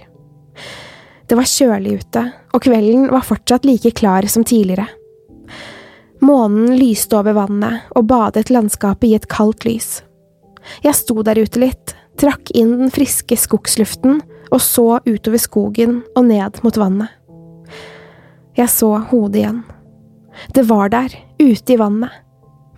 Det 1.26 1.38
var 1.38 1.50
kjølig 1.50 1.96
ute, 2.04 2.24
og 2.54 2.62
kvelden 2.62 3.08
var 3.10 3.26
fortsatt 3.26 3.66
like 3.66 3.92
klar 3.98 4.28
som 4.30 4.46
tidligere. 4.46 4.86
Månen 6.26 6.78
lyste 6.78 7.18
over 7.18 7.36
vannet 7.36 7.90
og 7.98 8.08
badet 8.10 8.52
landskapet 8.54 9.10
i 9.10 9.16
et 9.18 9.28
kaldt 9.30 9.66
lys. 9.66 10.00
Jeg 10.86 10.98
sto 10.98 11.22
der 11.26 11.42
ute 11.42 11.62
litt, 11.62 11.96
trakk 12.22 12.54
inn 12.56 12.78
den 12.80 12.94
friske 12.94 13.38
skogsluften 13.38 14.22
og 14.54 14.62
så 14.64 15.02
utover 15.06 15.42
skogen 15.42 16.00
og 16.16 16.30
ned 16.30 16.62
mot 16.64 16.78
vannet. 16.80 17.10
Jeg 18.56 18.72
så 18.72 18.94
hodet 19.10 19.42
igjen. 19.42 19.64
Det 20.54 20.65
var 20.70 20.92
der, 20.94 21.13
ute 21.39 21.74
i 21.74 21.80
vannet, 21.80 22.12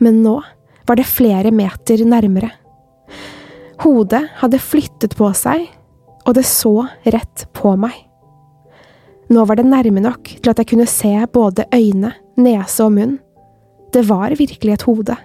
men 0.04 0.22
nå 0.24 0.40
var 0.88 1.00
det 1.00 1.08
flere 1.10 1.52
meter 1.52 2.04
nærmere. 2.08 2.52
Hodet 3.84 4.24
hadde 4.42 4.62
flyttet 4.62 5.16
på 5.18 5.30
seg, 5.38 5.68
og 6.26 6.36
det 6.38 6.46
så 6.48 6.88
rett 7.06 7.46
på 7.56 7.76
meg. 7.80 7.94
Nå 9.32 9.44
var 9.48 9.60
det 9.60 9.68
nærme 9.68 10.02
nok 10.04 10.30
til 10.40 10.52
at 10.52 10.62
jeg 10.62 10.70
kunne 10.72 10.88
se 10.90 11.14
både 11.34 11.68
øyne, 11.76 12.14
nese 12.40 12.86
og 12.86 12.94
munn. 12.96 13.18
Det 13.94 14.06
var 14.08 14.36
virkelig 14.40 14.74
et 14.74 14.86
hode. 14.88 15.16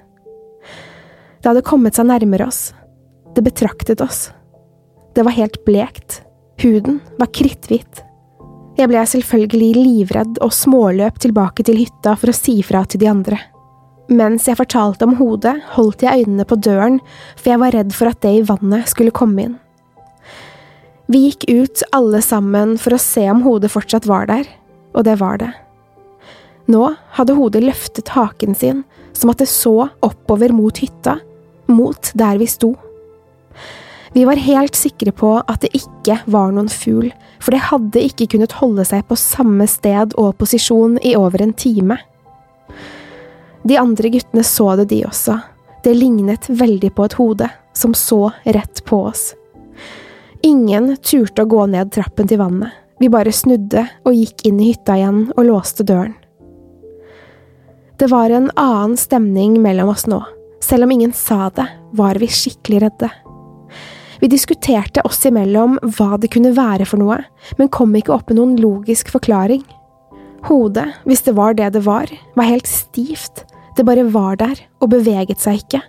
Det 1.42 1.50
hadde 1.50 1.64
kommet 1.66 1.98
seg 1.98 2.08
nærmere 2.10 2.46
oss. 2.46 2.70
Det 3.34 3.44
betraktet 3.46 4.02
oss. 4.02 4.30
Det 5.14 5.24
var 5.26 5.34
helt 5.36 5.62
blekt. 5.66 6.22
Huden 6.62 7.00
var 7.18 7.30
kritthvit. 7.34 8.02
Jeg 8.72 8.88
ble 8.88 9.02
selvfølgelig 9.04 9.72
livredd 9.76 10.38
og 10.40 10.52
småløp 10.56 11.18
tilbake 11.20 11.64
til 11.66 11.76
hytta 11.82 12.14
for 12.16 12.32
å 12.32 12.36
si 12.36 12.54
fra 12.64 12.86
til 12.88 13.02
de 13.02 13.10
andre. 13.10 13.40
Mens 14.12 14.46
jeg 14.48 14.58
fortalte 14.58 15.04
om 15.06 15.16
hodet, 15.18 15.54
holdt 15.76 16.04
jeg 16.04 16.24
øynene 16.24 16.46
på 16.48 16.56
døren, 16.56 16.98
for 17.36 17.52
jeg 17.52 17.60
var 17.62 17.76
redd 17.76 17.92
for 17.96 18.10
at 18.10 18.20
det 18.24 18.32
i 18.38 18.46
vannet 18.48 18.88
skulle 18.90 19.14
komme 19.14 19.44
inn. 19.44 19.58
Vi 21.12 21.26
gikk 21.26 21.44
ut 21.50 21.82
alle 21.92 22.22
sammen 22.24 22.78
for 22.80 22.96
å 22.96 23.02
se 23.02 23.26
om 23.28 23.42
hodet 23.44 23.72
fortsatt 23.74 24.08
var 24.08 24.30
der, 24.30 24.48
og 24.96 25.04
det 25.04 25.18
var 25.20 25.42
det. 25.42 25.50
Nå 26.72 26.86
hadde 27.18 27.36
hodet 27.36 27.64
løftet 27.66 28.14
haken 28.14 28.56
sin, 28.56 28.82
som 29.12 29.32
at 29.32 29.42
det 29.42 29.50
så 29.52 29.90
oppover 30.00 30.54
mot 30.56 30.80
hytta, 30.80 31.18
mot 31.68 32.12
der 32.16 32.40
vi 32.40 32.48
sto. 32.48 32.72
Vi 34.12 34.24
var 34.24 34.36
helt 34.36 34.76
sikre 34.76 35.12
på 35.12 35.38
at 35.40 35.62
det 35.64 35.70
ikke 35.76 36.18
var 36.28 36.52
noen 36.52 36.68
fugl, 36.68 37.08
for 37.40 37.54
det 37.54 37.62
hadde 37.70 38.02
ikke 38.04 38.28
kunnet 38.34 38.58
holde 38.60 38.84
seg 38.84 39.06
på 39.08 39.16
samme 39.16 39.64
sted 39.70 40.12
og 40.20 40.34
posisjon 40.40 40.98
i 41.00 41.14
over 41.16 41.40
en 41.40 41.54
time. 41.56 41.96
De 43.64 43.78
andre 43.80 44.10
guttene 44.12 44.44
så 44.44 44.74
det, 44.76 44.90
de 44.90 45.00
også. 45.08 45.38
Det 45.82 45.94
lignet 45.96 46.48
veldig 46.50 46.92
på 46.94 47.06
et 47.08 47.16
hode, 47.16 47.48
som 47.72 47.94
så 47.96 48.26
rett 48.44 48.84
på 48.84 49.00
oss. 49.08 49.32
Ingen 50.44 50.96
turte 51.00 51.46
å 51.46 51.48
gå 51.48 51.64
ned 51.70 51.94
trappen 51.94 52.28
til 52.28 52.42
vannet. 52.42 52.74
Vi 53.00 53.08
bare 53.10 53.32
snudde 53.34 53.86
og 54.04 54.14
gikk 54.14 54.44
inn 54.46 54.60
i 54.60 54.68
hytta 54.72 54.98
igjen 54.98 55.24
og 55.32 55.46
låste 55.48 55.86
døren. 55.86 56.14
Det 57.98 58.10
var 58.10 58.30
en 58.34 58.50
annen 58.58 58.96
stemning 58.98 59.56
mellom 59.62 59.90
oss 59.94 60.04
nå. 60.10 60.20
Selv 60.62 60.84
om 60.84 60.92
ingen 60.94 61.14
sa 61.16 61.48
det, 61.54 61.66
var 61.94 62.18
vi 62.18 62.28
skikkelig 62.30 62.82
redde. 62.84 63.10
Vi 64.22 64.28
diskuterte 64.30 65.02
oss 65.02 65.24
imellom 65.26 65.80
hva 65.96 66.14
det 66.22 66.28
kunne 66.30 66.52
være 66.54 66.86
for 66.86 67.02
noe, 67.02 67.16
men 67.58 67.70
kom 67.74 67.90
ikke 67.98 68.12
opp 68.14 68.28
med 68.30 68.38
noen 68.38 68.52
logisk 68.62 69.10
forklaring. 69.10 69.64
Hodet, 70.46 70.92
hvis 71.02 71.24
det 71.26 71.34
var 71.34 71.56
det 71.58 71.72
det 71.74 71.82
var, 71.82 72.06
var 72.38 72.46
helt 72.46 72.70
stivt, 72.70 73.42
det 73.74 73.86
bare 73.88 74.06
var 74.14 74.38
der 74.38 74.62
og 74.78 74.92
beveget 74.94 75.42
seg 75.42 75.64
ikke. 75.64 75.82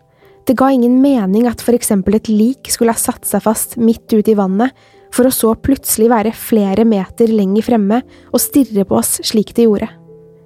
Det 0.50 0.58
ga 0.58 0.72
ingen 0.74 0.98
mening 1.04 1.46
at 1.46 1.62
for 1.62 1.78
eksempel 1.78 2.18
et 2.18 2.32
lik 2.32 2.74
skulle 2.74 2.98
ha 2.98 3.00
satt 3.00 3.22
seg 3.30 3.46
fast 3.46 3.78
midt 3.78 4.10
ute 4.10 4.34
i 4.34 4.38
vannet, 4.38 4.74
for 5.14 5.30
å 5.30 5.34
så 5.34 5.54
plutselig 5.54 6.10
være 6.10 6.34
flere 6.34 6.90
meter 6.90 7.30
lenger 7.30 7.70
fremme 7.70 8.02
og 8.34 8.42
stirre 8.42 8.82
på 8.90 8.98
oss 8.98 9.20
slik 9.22 9.54
det 9.54 9.70
gjorde. 9.70 9.94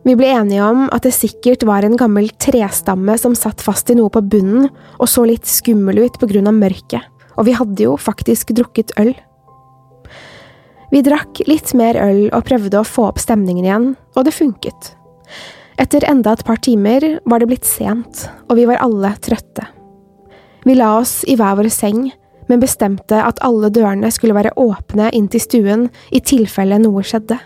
Vi 0.03 0.15
ble 0.19 0.27
enige 0.35 0.63
om 0.63 0.89
at 0.91 1.07
det 1.07 1.15
sikkert 1.15 1.63
var 1.67 1.87
en 1.87 1.95
gammel 1.99 2.33
trestamme 2.35 3.15
som 3.19 3.35
satt 3.35 3.63
fast 3.63 3.87
i 3.91 3.95
noe 3.95 4.11
på 4.11 4.27
bunnen 4.27 4.67
og 4.67 5.07
så 5.07 5.23
litt 5.27 5.47
skummel 5.47 6.03
ut 6.03 6.19
på 6.19 6.27
grunn 6.27 6.51
av 6.51 6.59
mørket 6.59 7.13
og 7.37 7.47
vi 7.47 7.55
hadde 7.57 7.85
jo 7.85 7.95
faktisk 8.01 8.53
drukket 8.57 8.93
øl. 8.99 9.13
Vi 10.91 11.03
drakk 11.03 11.41
litt 11.47 11.73
mer 11.77 11.99
øl 11.99 12.27
og 12.31 12.45
prøvde 12.47 12.79
å 12.79 12.87
få 12.87 13.09
opp 13.09 13.19
stemningen 13.21 13.65
igjen, 13.65 13.89
og 14.15 14.27
det 14.27 14.35
funket. 14.35 14.93
Etter 15.77 16.07
enda 16.09 16.33
et 16.33 16.45
par 16.47 16.61
timer 16.63 17.03
var 17.29 17.43
det 17.43 17.49
blitt 17.51 17.67
sent, 17.67 18.25
og 18.47 18.57
vi 18.57 18.65
var 18.69 18.81
alle 18.81 19.11
trøtte. 19.21 19.67
Vi 20.65 20.75
la 20.75 20.95
oss 20.99 21.21
i 21.29 21.35
hver 21.37 21.59
vår 21.59 21.69
seng, 21.71 22.07
men 22.47 22.63
bestemte 22.63 23.19
at 23.19 23.41
alle 23.45 23.69
dørene 23.73 24.09
skulle 24.11 24.35
være 24.37 24.55
åpne 24.57 25.11
inn 25.15 25.27
til 25.31 25.43
stuen 25.43 25.85
i 26.15 26.23
tilfelle 26.23 26.79
noe 26.81 27.03
skjedde. 27.05 27.37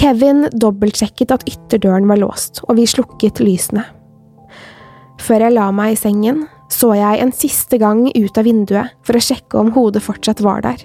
Kevin 0.00 0.46
dobbeltsjekket 0.52 1.32
at 1.34 1.48
ytterdøren 1.48 2.06
var 2.08 2.20
låst, 2.20 2.62
og 2.68 2.78
vi 2.78 2.86
slukket 2.88 3.40
lysene. 3.42 3.84
Før 5.20 5.44
jeg 5.44 5.56
la 5.56 5.66
meg 5.76 5.96
i 5.96 6.00
sengen, 6.00 6.46
så 6.70 6.92
jeg 6.94 7.20
en 7.20 7.32
siste 7.34 7.78
gang 7.82 8.06
ut 8.08 8.38
av 8.38 8.46
vinduet 8.46 8.94
for 9.06 9.18
å 9.18 9.22
sjekke 9.24 9.58
om 9.58 9.72
hodet 9.74 10.02
fortsatt 10.04 10.42
var 10.44 10.62
der. 10.64 10.82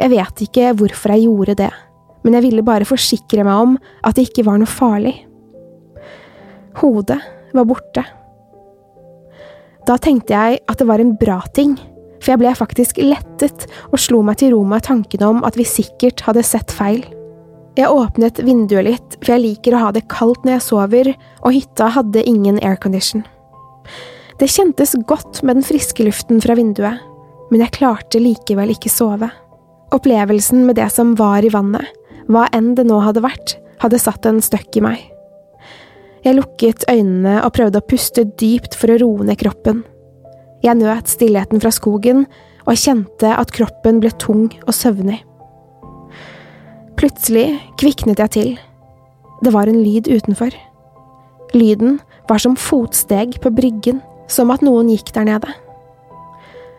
Jeg 0.00 0.12
vet 0.12 0.42
ikke 0.44 0.72
hvorfor 0.76 1.14
jeg 1.14 1.26
gjorde 1.26 1.56
det, 1.62 1.72
men 2.24 2.36
jeg 2.36 2.48
ville 2.48 2.64
bare 2.66 2.88
forsikre 2.88 3.44
meg 3.46 3.62
om 3.62 3.74
at 4.04 4.16
det 4.16 4.28
ikke 4.28 4.46
var 4.48 4.60
noe 4.60 4.70
farlig. 4.70 5.14
Hodet 6.80 7.20
var 7.56 7.68
borte. 7.68 8.04
Da 9.86 9.96
tenkte 10.02 10.34
jeg 10.34 10.58
at 10.66 10.80
det 10.80 10.88
var 10.88 11.00
en 11.00 11.14
bra 11.16 11.38
ting, 11.56 11.76
for 12.18 12.32
jeg 12.34 12.42
ble 12.42 12.52
faktisk 12.58 12.98
lettet 13.04 13.68
og 13.92 14.00
slo 14.02 14.22
meg 14.26 14.40
til 14.40 14.52
ro 14.56 14.64
med 14.66 14.84
tanken 14.88 15.22
om 15.24 15.44
at 15.46 15.56
vi 15.56 15.68
sikkert 15.68 16.24
hadde 16.26 16.44
sett 16.44 16.74
feil. 16.74 17.04
Jeg 17.76 17.92
åpnet 17.92 18.40
vinduet 18.44 18.86
litt, 18.88 19.16
for 19.20 19.36
jeg 19.36 19.44
liker 19.44 19.76
å 19.76 19.84
ha 19.84 19.92
det 19.92 20.06
kaldt 20.10 20.44
når 20.44 20.56
jeg 20.56 20.64
sover, 20.64 21.10
og 21.44 21.54
hytta 21.54 21.92
hadde 21.92 22.24
ingen 22.24 22.58
aircondition. 22.64 23.24
Det 24.36 24.50
kjentes 24.52 24.92
godt 25.08 25.40
med 25.48 25.56
den 25.56 25.64
friske 25.64 26.04
luften 26.04 26.42
fra 26.44 26.56
vinduet, 26.58 27.00
men 27.48 27.62
jeg 27.62 27.72
klarte 27.78 28.20
likevel 28.20 28.74
ikke 28.74 28.92
sove. 28.92 29.30
Opplevelsen 29.96 30.66
med 30.66 30.76
det 30.76 30.90
som 30.92 31.14
var 31.16 31.46
i 31.46 31.52
vannet, 31.52 31.86
hva 32.28 32.44
enn 32.52 32.74
det 32.76 32.84
nå 32.84 32.98
hadde 33.00 33.22
vært, 33.24 33.54
hadde 33.80 34.00
satt 34.02 34.26
en 34.28 34.42
støkk 34.44 34.76
i 34.76 34.82
meg. 34.84 35.04
Jeg 36.26 36.36
lukket 36.36 36.84
øynene 36.90 37.38
og 37.46 37.54
prøvde 37.56 37.80
å 37.80 37.86
puste 37.86 38.26
dypt 38.36 38.74
for 38.76 38.92
å 38.92 38.98
roe 39.00 39.24
ned 39.24 39.38
kroppen. 39.40 39.84
Jeg 40.64 40.82
nøt 40.82 41.08
stillheten 41.08 41.62
fra 41.62 41.72
skogen 41.72 42.26
og 42.66 42.80
kjente 42.82 43.30
at 43.30 43.52
kroppen 43.56 44.02
ble 44.02 44.10
tung 44.20 44.50
og 44.66 44.74
søvnig. 44.74 45.20
Plutselig 47.00 47.60
kviknet 47.80 48.20
jeg 48.24 48.34
til. 48.36 48.52
Det 49.44 49.52
var 49.54 49.70
en 49.70 49.80
lyd 49.80 50.10
utenfor. 50.10 50.52
Lyden 51.56 52.00
var 52.28 52.42
som 52.42 52.56
fotsteg 52.58 53.38
på 53.40 53.54
bryggen 53.54 54.02
som 54.28 54.50
at 54.54 54.64
noen 54.64 54.90
gikk 54.92 55.12
der 55.14 55.26
nede. 55.28 55.52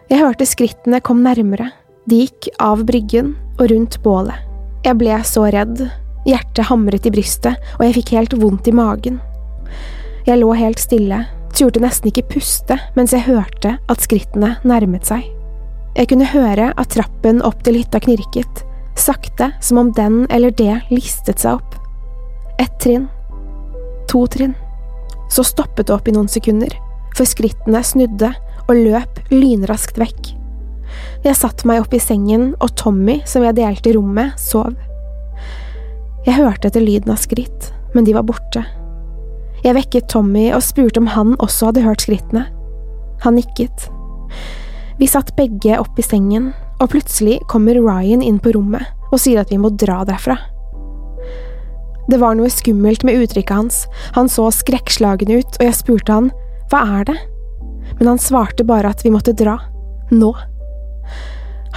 Jeg 0.08 0.24
hørte 0.24 0.48
skrittene 0.48 1.02
kom 1.04 1.20
nærmere, 1.26 1.72
de 2.08 2.22
gikk 2.24 2.48
av 2.64 2.86
bryggen 2.88 3.34
og 3.58 3.68
rundt 3.72 3.98
bålet. 4.04 4.44
Jeg 4.86 4.96
ble 5.02 5.18
så 5.28 5.48
redd, 5.52 5.82
hjertet 6.28 6.70
hamret 6.70 7.08
i 7.08 7.12
brystet, 7.12 7.58
og 7.76 7.84
jeg 7.84 7.98
fikk 7.98 8.14
helt 8.16 8.38
vondt 8.40 8.70
i 8.72 8.76
magen. 8.76 9.20
Jeg 10.28 10.40
lå 10.40 10.54
helt 10.56 10.80
stille, 10.80 11.26
turte 11.56 11.82
nesten 11.84 12.12
ikke 12.12 12.28
puste 12.32 12.78
mens 12.96 13.12
jeg 13.16 13.26
hørte 13.28 13.76
at 13.92 14.04
skrittene 14.04 14.56
nærmet 14.68 15.08
seg. 15.08 15.28
Jeg 15.98 16.12
kunne 16.12 16.30
høre 16.30 16.72
at 16.78 16.94
trappen 16.94 17.44
opp 17.44 17.64
til 17.66 17.82
hytta 17.82 18.00
knirket, 18.04 18.64
sakte 18.96 19.52
som 19.60 19.82
om 19.82 19.92
den 19.98 20.26
eller 20.32 20.56
det 20.56 20.84
listet 20.94 21.44
seg 21.44 21.60
opp. 21.60 21.76
Ett 22.62 22.80
trinn, 22.80 23.10
to 24.08 24.24
trinn, 24.32 24.56
så 25.28 25.44
stoppet 25.44 25.90
det 25.90 25.98
opp 25.98 26.08
i 26.08 26.16
noen 26.16 26.32
sekunder 26.32 26.72
for 27.18 27.30
skrittene 27.30 27.82
snudde 27.86 28.32
og 28.68 28.76
løp 28.76 29.22
lynraskt 29.34 29.98
vekk. 30.00 30.34
Jeg 31.26 31.38
satte 31.38 31.68
meg 31.68 31.82
opp 31.82 31.94
i 31.96 32.02
sengen, 32.02 32.52
og 32.64 32.74
Tommy, 32.80 33.20
som 33.28 33.46
jeg 33.46 33.58
delte 33.58 33.94
rom 33.96 34.14
med, 34.16 34.36
sov. 34.40 34.76
Jeg 36.28 36.38
hørte 36.38 36.70
etter 36.70 36.84
lyden 36.84 37.14
av 37.14 37.22
skritt, 37.22 37.72
men 37.96 38.08
de 38.08 38.16
var 38.16 38.28
borte. 38.28 38.64
Jeg 39.64 39.76
vekket 39.78 40.10
Tommy 40.12 40.50
og 40.54 40.64
spurte 40.64 41.02
om 41.02 41.10
han 41.12 41.36
også 41.44 41.72
hadde 41.72 41.86
hørt 41.86 42.06
skrittene. 42.06 42.46
Han 43.24 43.40
nikket. 43.40 43.88
Vi 45.02 45.10
satt 45.10 45.34
begge 45.38 45.80
opp 45.82 45.98
i 45.98 46.06
sengen, 46.06 46.52
og 46.78 46.92
plutselig 46.94 47.40
kommer 47.50 47.80
Ryan 47.80 48.22
inn 48.22 48.38
på 48.42 48.54
rommet 48.54 48.86
og 49.08 49.22
sier 49.24 49.42
at 49.42 49.52
vi 49.54 49.60
må 49.62 49.72
dra 49.74 50.04
derfra. 50.06 50.36
Det 52.08 52.20
var 52.22 52.38
noe 52.38 52.52
skummelt 52.52 53.04
med 53.08 53.24
uttrykket 53.24 53.56
hans, 53.56 53.80
han 54.16 54.30
så 54.32 54.48
skrekkslagen 54.54 55.32
ut, 55.34 55.58
og 55.60 55.64
jeg 55.66 55.76
spurte 55.76 56.14
han 56.14 56.30
hva 56.72 56.84
er 57.00 57.08
det? 57.08 57.18
Men 57.98 58.14
han 58.14 58.22
svarte 58.22 58.66
bare 58.68 58.92
at 58.92 59.04
vi 59.06 59.12
måtte 59.14 59.36
dra. 59.38 59.58
Nå. 60.12 60.34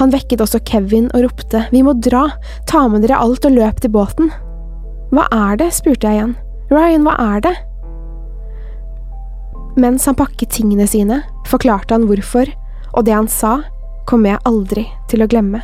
Han 0.01 0.13
vekket 0.15 0.43
også 0.43 0.63
Kevin 0.67 1.11
og 1.15 1.27
ropte 1.27 1.67
vi 1.75 1.83
må 1.85 1.95
dra, 1.99 2.29
ta 2.71 2.87
med 2.89 3.05
dere 3.05 3.19
alt 3.21 3.47
og 3.47 3.57
løp 3.57 3.83
til 3.83 3.93
båten. 3.95 4.31
Hva 5.11 5.27
er 5.35 5.59
det? 5.61 5.73
spurte 5.75 6.09
jeg 6.09 6.19
igjen. 6.19 6.37
Ryan, 6.71 7.05
hva 7.07 7.17
er 7.35 7.43
det? 7.45 7.55
Mens 9.81 10.07
han 10.07 10.19
pakket 10.19 10.53
tingene 10.55 10.87
sine, 10.91 11.21
forklarte 11.51 11.95
han 11.95 12.07
hvorfor, 12.11 12.51
og 12.95 13.07
det 13.07 13.15
han 13.15 13.29
sa, 13.31 13.61
kommer 14.07 14.35
jeg 14.35 14.45
aldri 14.49 14.87
til 15.11 15.23
å 15.23 15.29
glemme. 15.31 15.63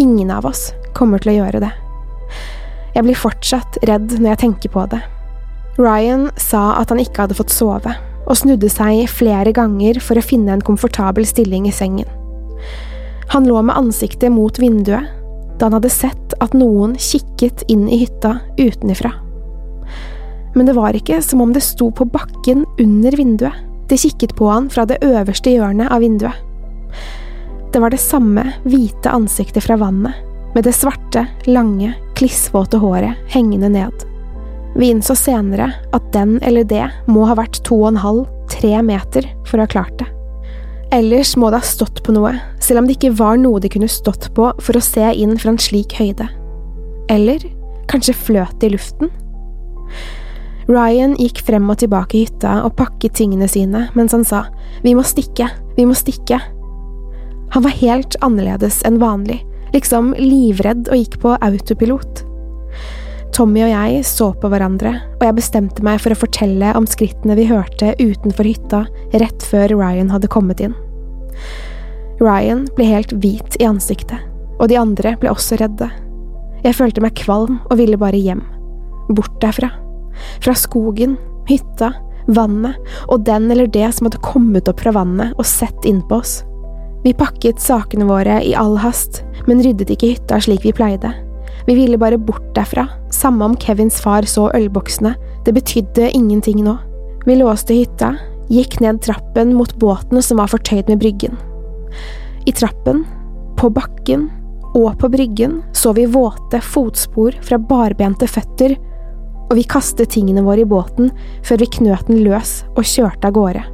Ingen 0.00 0.32
av 0.32 0.48
oss 0.48 0.70
kommer 0.96 1.20
til 1.20 1.34
å 1.34 1.38
gjøre 1.40 1.62
det. 1.64 1.72
Jeg 2.96 3.04
blir 3.04 3.18
fortsatt 3.18 3.78
redd 3.88 4.14
når 4.16 4.30
jeg 4.32 4.42
tenker 4.44 4.72
på 4.72 4.84
det. 4.92 5.02
Ryan 5.76 6.30
sa 6.40 6.70
at 6.80 6.92
han 6.92 7.00
ikke 7.02 7.26
hadde 7.26 7.36
fått 7.36 7.52
sove. 7.52 7.92
Og 8.26 8.38
snudde 8.38 8.70
seg 8.72 9.06
flere 9.10 9.52
ganger 9.54 10.00
for 10.02 10.18
å 10.18 10.24
finne 10.24 10.56
en 10.56 10.64
komfortabel 10.64 11.26
stilling 11.26 11.68
i 11.70 11.74
sengen. 11.74 12.08
Han 13.32 13.46
lå 13.46 13.62
med 13.62 13.76
ansiktet 13.78 14.32
mot 14.32 14.58
vinduet 14.58 15.12
da 15.56 15.66
han 15.66 15.78
hadde 15.78 15.90
sett 15.90 16.34
at 16.44 16.54
noen 16.54 16.94
kikket 17.00 17.64
inn 17.72 17.86
i 17.88 18.02
hytta 18.04 18.36
utenifra. 18.58 19.12
Men 20.56 20.68
det 20.68 20.76
var 20.76 20.96
ikke 20.96 21.20
som 21.24 21.42
om 21.44 21.52
det 21.52 21.64
sto 21.64 21.90
på 21.92 22.06
bakken 22.08 22.64
under 22.80 23.16
vinduet. 23.16 23.64
Det 23.88 24.00
kikket 24.02 24.34
på 24.36 24.48
han 24.50 24.70
fra 24.72 24.86
det 24.88 24.98
øverste 25.04 25.52
hjørnet 25.52 25.92
av 25.92 26.02
vinduet. 26.02 26.34
Det 27.72 27.82
var 27.82 27.92
det 27.92 28.00
samme 28.00 28.42
hvite 28.64 29.12
ansiktet 29.12 29.64
fra 29.66 29.76
vannet, 29.76 30.16
med 30.54 30.64
det 30.64 30.72
svarte, 30.72 31.26
lange, 31.46 31.92
klissvåte 32.16 32.80
håret 32.80 33.20
hengende 33.34 33.68
ned. 33.68 34.06
Vi 34.76 34.90
innså 34.92 35.14
senere 35.16 35.70
at 35.96 36.08
den 36.12 36.36
eller 36.44 36.66
det 36.68 36.84
må 37.08 37.24
ha 37.28 37.36
vært 37.38 37.62
to 37.64 37.78
og 37.80 37.94
en 37.94 38.02
halv, 38.02 38.26
tre 38.52 38.74
meter 38.84 39.24
for 39.48 39.56
å 39.56 39.64
ha 39.64 39.72
klart 39.72 39.96
det. 40.02 40.08
Ellers 40.94 41.32
må 41.40 41.48
det 41.50 41.62
ha 41.62 41.66
stått 41.66 42.02
på 42.04 42.12
noe, 42.14 42.34
selv 42.62 42.82
om 42.82 42.88
det 42.88 42.98
ikke 42.98 43.16
var 43.18 43.40
noe 43.40 43.60
de 43.62 43.70
kunne 43.72 43.88
stått 43.90 44.28
på 44.36 44.50
for 44.60 44.78
å 44.78 44.84
se 44.84 45.08
inn 45.16 45.34
fra 45.40 45.54
en 45.54 45.62
slik 45.62 45.96
høyde. 45.98 46.28
Eller 47.10 47.42
kanskje 47.90 48.14
fløt 48.18 48.60
det 48.60 48.70
i 48.70 48.76
luften? 48.76 49.10
Ryan 50.68 51.14
gikk 51.22 51.40
frem 51.46 51.66
og 51.70 51.78
tilbake 51.80 52.18
i 52.18 52.24
hytta 52.26 52.58
og 52.66 52.74
pakket 52.78 53.16
tingene 53.20 53.46
sine 53.48 53.84
mens 53.94 54.14
han 54.14 54.26
sa 54.26 54.44
vi 54.84 54.92
må 54.98 55.04
stikke, 55.06 55.48
vi 55.78 55.86
må 55.88 55.96
stikke. 55.96 56.40
Han 57.54 57.64
var 57.64 57.78
helt 57.80 58.18
annerledes 58.26 58.82
enn 58.86 59.00
vanlig, 59.00 59.40
liksom 59.72 60.12
livredd 60.18 60.90
og 60.90 61.00
gikk 61.00 61.20
på 61.22 61.36
autopilot. 61.38 62.25
Tommy 63.34 63.62
og 63.66 63.70
jeg 63.72 64.04
så 64.08 64.30
på 64.40 64.48
hverandre, 64.52 64.94
og 65.18 65.24
jeg 65.26 65.36
bestemte 65.36 65.84
meg 65.84 66.00
for 66.00 66.14
å 66.14 66.18
fortelle 66.18 66.72
om 66.78 66.86
skrittene 66.88 67.36
vi 67.38 67.48
hørte 67.50 67.94
utenfor 68.00 68.48
hytta 68.48 68.84
rett 69.16 69.46
før 69.50 69.74
Ryan 69.76 70.12
hadde 70.12 70.30
kommet 70.32 70.62
inn. 70.64 70.76
Ryan 72.22 72.64
ble 72.78 72.86
helt 72.88 73.12
hvit 73.20 73.58
i 73.60 73.68
ansiktet, 73.68 74.22
og 74.56 74.70
de 74.72 74.78
andre 74.80 75.16
ble 75.20 75.32
også 75.32 75.58
redde. 75.60 75.90
Jeg 76.64 76.78
følte 76.78 77.02
meg 77.04 77.18
kvalm 77.18 77.58
og 77.66 77.76
ville 77.80 77.98
bare 78.00 78.18
hjem. 78.18 78.40
Bort 79.12 79.36
derfra. 79.42 79.68
Fra 80.40 80.54
skogen, 80.56 81.18
hytta, 81.50 81.92
vannet 82.26 82.74
og 83.06 83.26
den 83.28 83.50
eller 83.52 83.68
det 83.70 83.86
som 83.94 84.08
hadde 84.08 84.24
kommet 84.24 84.68
opp 84.70 84.80
fra 84.82 84.94
vannet 84.96 85.36
og 85.36 85.46
sett 85.46 85.86
innpå 85.86 86.22
oss. 86.22 86.40
Vi 87.04 87.12
pakket 87.14 87.60
sakene 87.62 88.08
våre 88.08 88.40
i 88.42 88.56
all 88.58 88.74
hast, 88.82 89.22
men 89.46 89.60
ryddet 89.62 89.92
ikke 89.94 90.16
hytta 90.16 90.40
slik 90.42 90.64
vi 90.66 90.74
pleide. 90.74 91.12
Vi 91.66 91.74
ville 91.74 91.98
bare 91.98 92.18
bort 92.18 92.54
derfra, 92.54 92.86
samme 93.10 93.44
om 93.44 93.56
Kevins 93.58 93.98
far 94.00 94.22
så 94.22 94.46
ølboksene, 94.54 95.16
det 95.44 95.54
betydde 95.56 96.12
ingenting 96.14 96.62
nå. 96.62 96.76
Vi 97.26 97.34
låste 97.40 97.74
hytta, 97.74 98.12
gikk 98.48 98.78
ned 98.80 99.00
trappen 99.02 99.54
mot 99.56 99.72
båten 99.82 100.22
som 100.22 100.38
var 100.38 100.52
fortøyd 100.52 100.86
med 100.92 101.00
bryggen. 101.02 101.34
I 102.46 102.54
trappen, 102.54 103.02
på 103.58 103.70
bakken 103.74 104.28
og 104.76 104.98
på 105.00 105.08
bryggen 105.10 105.62
så 105.74 105.94
vi 105.96 106.04
våte 106.06 106.60
fotspor 106.62 107.34
fra 107.42 107.58
barbente 107.58 108.28
føtter, 108.30 108.76
og 109.46 109.54
vi 109.58 109.64
kastet 109.66 110.12
tingene 110.14 110.44
våre 110.46 110.62
i 110.62 110.68
båten 110.68 111.10
før 111.46 111.62
vi 111.62 111.70
knøt 111.78 112.06
den 112.10 112.22
løs 112.26 112.60
og 112.76 112.84
kjørte 112.86 113.26
av 113.26 113.34
gårde. 113.34 113.64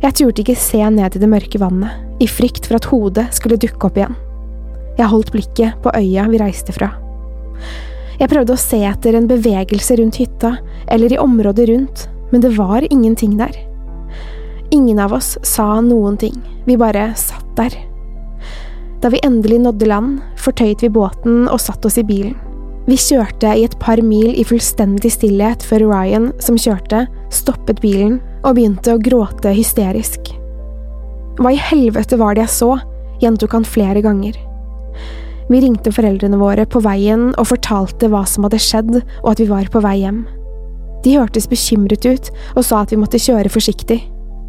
Jeg 0.00 0.16
turte 0.16 0.42
ikke 0.42 0.56
se 0.58 0.80
ned 0.90 1.14
i 1.14 1.22
det 1.22 1.30
mørke 1.30 1.60
vannet, 1.60 2.02
i 2.18 2.26
frykt 2.26 2.66
for 2.66 2.80
at 2.80 2.90
hodet 2.90 3.28
skulle 3.36 3.60
dukke 3.60 3.86
opp 3.86 4.00
igjen. 4.00 4.18
Jeg 5.00 5.08
holdt 5.08 5.32
blikket 5.32 5.78
på 5.80 5.92
øya 5.96 6.26
vi 6.28 6.40
reiste 6.42 6.74
fra. 6.76 6.90
Jeg 8.20 8.28
prøvde 8.28 8.52
å 8.52 8.60
se 8.60 8.82
etter 8.84 9.16
en 9.16 9.28
bevegelse 9.30 9.96
rundt 9.96 10.18
hytta, 10.20 10.58
eller 10.92 11.14
i 11.14 11.20
området 11.20 11.70
rundt, 11.70 12.02
men 12.30 12.42
det 12.44 12.52
var 12.58 12.84
ingenting 12.90 13.38
der. 13.38 13.54
Ingen 14.70 15.00
av 15.00 15.14
oss 15.16 15.38
sa 15.42 15.80
noen 15.80 16.18
ting, 16.20 16.36
vi 16.66 16.76
bare 16.76 17.14
satt 17.16 17.48
der. 17.56 17.72
Da 19.00 19.08
vi 19.08 19.22
endelig 19.24 19.62
nådde 19.64 19.88
land, 19.88 20.20
fortøyet 20.36 20.84
vi 20.84 20.92
båten 20.92 21.48
og 21.48 21.62
satte 21.64 21.88
oss 21.88 21.96
i 21.96 22.04
bilen. 22.04 22.36
Vi 22.84 22.98
kjørte 23.00 23.54
i 23.56 23.64
et 23.64 23.78
par 23.80 24.02
mil 24.04 24.34
i 24.36 24.44
fullstendig 24.44 25.14
stillhet 25.14 25.64
før 25.64 25.86
Ryan, 25.88 26.30
som 26.44 26.60
kjørte, 26.60 27.06
stoppet 27.32 27.80
bilen 27.80 28.18
og 28.42 28.58
begynte 28.58 28.96
å 28.96 29.00
gråte 29.00 29.54
hysterisk. 29.56 30.32
Hva 31.40 31.54
i 31.56 31.64
helvete 31.70 32.20
var 32.20 32.36
det 32.36 32.44
jeg 32.48 32.56
så? 32.58 32.72
gjentok 33.20 33.56
han 33.56 33.68
flere 33.68 34.04
ganger. 34.04 34.36
Vi 35.50 35.58
ringte 35.64 35.90
foreldrene 35.90 36.38
våre 36.38 36.62
på 36.70 36.82
veien 36.84 37.32
og 37.34 37.48
fortalte 37.50 38.10
hva 38.10 38.22
som 38.28 38.46
hadde 38.46 38.60
skjedd, 38.62 38.92
og 39.24 39.32
at 39.32 39.42
vi 39.42 39.48
var 39.50 39.66
på 39.72 39.82
vei 39.82 39.96
hjem. 40.04 40.22
De 41.02 41.16
hørtes 41.16 41.48
bekymret 41.50 42.06
ut 42.06 42.30
og 42.54 42.62
sa 42.66 42.84
at 42.84 42.92
vi 42.92 43.00
måtte 43.00 43.18
kjøre 43.18 43.50
forsiktig. 43.50 43.98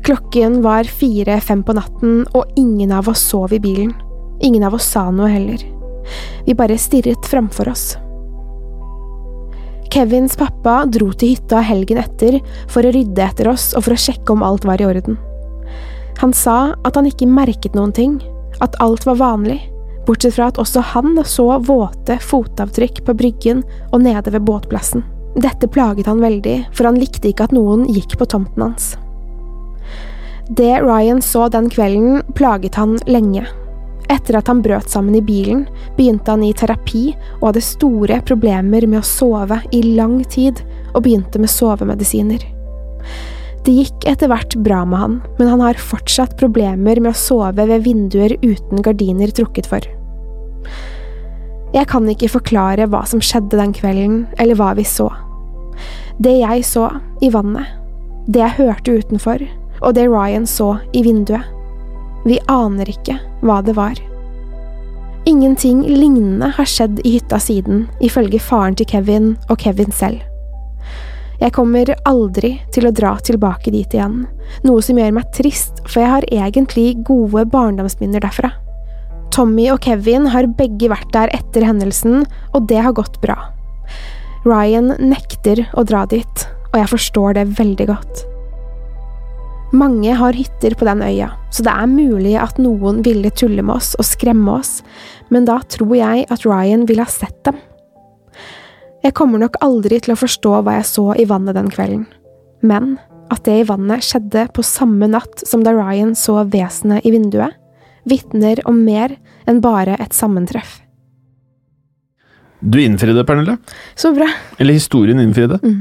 Klokken 0.05 0.59
var 0.65 0.89
fire–fem 0.89 1.63
på 1.65 1.75
natten, 1.77 2.23
og 2.37 2.53
ingen 2.59 2.93
av 2.93 3.09
oss 3.09 3.23
sov 3.31 3.53
i 3.53 3.61
bilen. 3.61 3.93
Ingen 4.41 4.65
av 4.65 4.77
oss 4.77 4.89
sa 4.93 5.07
noe 5.13 5.29
heller. 5.29 5.61
Vi 6.45 6.57
bare 6.57 6.77
stirret 6.81 7.29
framfor 7.29 7.69
oss. 7.71 7.91
Kevins 9.91 10.37
pappa 10.39 10.85
dro 10.87 11.09
til 11.11 11.33
hytta 11.33 11.59
helgen 11.67 11.99
etter 11.99 12.39
for 12.71 12.85
å 12.85 12.93
rydde 12.95 13.25
etter 13.25 13.49
oss 13.51 13.71
og 13.75 13.85
for 13.85 13.97
å 13.97 13.99
sjekke 13.99 14.33
om 14.33 14.45
alt 14.45 14.65
var 14.69 14.81
i 14.81 14.87
orden. 14.87 15.17
Han 16.21 16.33
sa 16.37 16.73
at 16.85 16.97
han 16.97 17.09
ikke 17.09 17.29
merket 17.29 17.75
noen 17.75 17.93
ting, 17.95 18.19
at 18.61 18.77
alt 18.83 19.05
var 19.09 19.19
vanlig, 19.19 19.59
bortsett 20.07 20.35
fra 20.35 20.49
at 20.51 20.59
også 20.61 20.83
han 20.93 21.15
så 21.27 21.47
våte 21.65 22.17
fotavtrykk 22.23 23.03
på 23.05 23.15
bryggen 23.17 23.63
og 23.91 24.01
nede 24.05 24.33
ved 24.33 24.45
båtplassen. 24.47 25.05
Dette 25.35 25.67
plaget 25.71 26.09
han 26.11 26.19
veldig, 26.19 26.57
for 26.75 26.89
han 26.89 26.99
likte 26.99 27.29
ikke 27.31 27.47
at 27.47 27.55
noen 27.55 27.85
gikk 27.91 28.17
på 28.19 28.27
tomten 28.27 28.65
hans. 28.65 28.93
Det 30.51 30.81
Ryan 30.83 31.21
så 31.23 31.47
den 31.47 31.69
kvelden, 31.71 32.21
plaget 32.35 32.75
han 32.75 32.97
lenge. 33.07 33.45
Etter 34.11 34.35
at 34.41 34.49
han 34.51 34.59
brøt 34.61 34.89
sammen 34.91 35.15
i 35.15 35.23
bilen, 35.23 35.63
begynte 35.95 36.33
han 36.33 36.43
i 36.43 36.51
terapi 36.57 37.13
og 37.39 37.51
hadde 37.51 37.63
store 37.63 38.17
problemer 38.27 38.83
med 38.83 38.99
å 38.99 39.07
sove 39.07 39.61
i 39.71 39.83
lang 39.95 40.19
tid, 40.27 40.59
og 40.91 41.05
begynte 41.05 41.39
med 41.39 41.47
sovemedisiner. 41.47 42.43
Det 43.61 43.73
gikk 43.75 44.05
etter 44.09 44.31
hvert 44.31 44.55
bra 44.65 44.81
med 44.89 44.97
han, 44.97 45.17
men 45.37 45.49
han 45.51 45.61
har 45.61 45.77
fortsatt 45.77 46.33
problemer 46.39 46.97
med 46.97 47.11
å 47.13 47.17
sove 47.17 47.67
ved 47.69 47.83
vinduer 47.85 48.33
uten 48.41 48.81
gardiner 48.81 49.29
trukket 49.37 49.69
for. 49.69 49.85
Jeg 51.71 51.87
kan 51.87 52.09
ikke 52.09 52.31
forklare 52.33 52.87
hva 52.89 53.03
som 53.07 53.21
skjedde 53.23 53.59
den 53.59 53.75
kvelden, 53.75 54.23
eller 54.41 54.57
hva 54.57 54.73
vi 54.75 54.85
så. 54.87 55.11
Det 56.21 56.33
jeg 56.41 56.65
så 56.67 56.87
i 57.21 57.29
vannet, 57.33 57.69
det 58.27 58.41
jeg 58.41 58.57
hørte 58.57 58.97
utenfor, 58.97 59.45
og 59.81 59.93
det 59.97 60.09
Ryan 60.09 60.47
så 60.49 60.73
i 60.97 61.05
vinduet. 61.05 61.45
Vi 62.25 62.41
aner 62.51 62.89
ikke 62.89 63.17
hva 63.45 63.61
det 63.65 63.77
var. 63.77 63.95
Ingenting 65.29 65.83
lignende 65.85 66.49
har 66.57 66.65
skjedd 66.69 66.99
i 67.05 67.15
hytta 67.15 67.37
siden, 67.41 67.85
ifølge 68.01 68.41
faren 68.41 68.77
til 68.77 68.89
Kevin 68.89 69.35
og 69.49 69.61
Kevin 69.61 69.93
selv. 69.93 70.30
Jeg 71.41 71.55
kommer 71.55 71.89
aldri 72.05 72.51
til 72.73 72.85
å 72.85 72.93
dra 72.93 73.15
tilbake 73.25 73.71
dit 73.73 73.95
igjen, 73.95 74.27
noe 74.61 74.81
som 74.85 74.99
gjør 74.99 75.15
meg 75.17 75.31
trist, 75.33 75.79
for 75.87 76.03
jeg 76.03 76.11
har 76.11 76.27
egentlig 76.29 76.99
gode 77.07 77.47
barndomsminner 77.49 78.21
derfra. 78.21 78.51
Tommy 79.33 79.65
og 79.73 79.79
Kevin 79.81 80.27
har 80.29 80.49
begge 80.59 80.91
vært 80.91 81.09
der 81.15 81.31
etter 81.33 81.65
hendelsen, 81.65 82.27
og 82.53 82.67
det 82.69 82.83
har 82.85 82.93
gått 82.93 83.17
bra. 83.23 83.39
Ryan 84.45 84.93
nekter 85.01 85.63
å 85.73 85.85
dra 85.87 86.03
dit, 86.09 86.45
og 86.71 86.77
jeg 86.77 86.91
forstår 86.93 87.39
det 87.39 87.47
veldig 87.57 87.89
godt. 87.89 88.23
Mange 89.73 90.13
har 90.19 90.37
hytter 90.37 90.75
på 90.77 90.85
den 90.85 91.01
øya, 91.01 91.31
så 91.49 91.65
det 91.65 91.73
er 91.73 91.89
mulig 91.89 92.35
at 92.37 92.61
noen 92.61 93.01
ville 93.07 93.33
tulle 93.33 93.63
med 93.65 93.79
oss 93.79 93.95
og 93.97 94.05
skremme 94.05 94.59
oss, 94.59 94.81
men 95.33 95.49
da 95.49 95.57
tror 95.73 95.95
jeg 95.97 96.29
at 96.29 96.45
Ryan 96.45 96.85
ville 96.85 97.07
ha 97.07 97.09
sett 97.09 97.39
dem. 97.47 97.57
Jeg 99.01 99.15
kommer 99.17 99.41
nok 99.41 99.55
aldri 99.65 99.97
til 100.03 100.13
å 100.13 100.19
forstå 100.19 100.59
hva 100.61 100.75
jeg 100.77 100.85
så 100.91 101.07
i 101.17 101.25
vannet 101.29 101.57
den 101.57 101.71
kvelden, 101.73 102.05
men 102.61 102.99
at 103.33 103.41
det 103.47 103.55
i 103.61 103.65
vannet 103.65 104.05
skjedde 104.05 104.45
på 104.53 104.61
samme 104.65 105.07
natt 105.09 105.41
som 105.47 105.63
da 105.65 105.73
Ryan 105.73 106.13
så 106.17 106.41
vesenet 106.45 107.07
i 107.07 107.13
vinduet, 107.13 107.55
vitner 108.05 108.61
om 108.69 108.83
mer 108.85 109.15
enn 109.49 109.61
bare 109.63 109.95
et 110.01 110.13
sammentreff. 110.13 110.79
Du 112.61 112.77
innfridde, 112.77 113.25
Pernille. 113.25 113.57
Så 113.97 114.11
bra. 114.13 114.27
Eller 114.61 114.77
historien 114.77 115.21
innfridde. 115.23 115.57
Mm. 115.65 115.79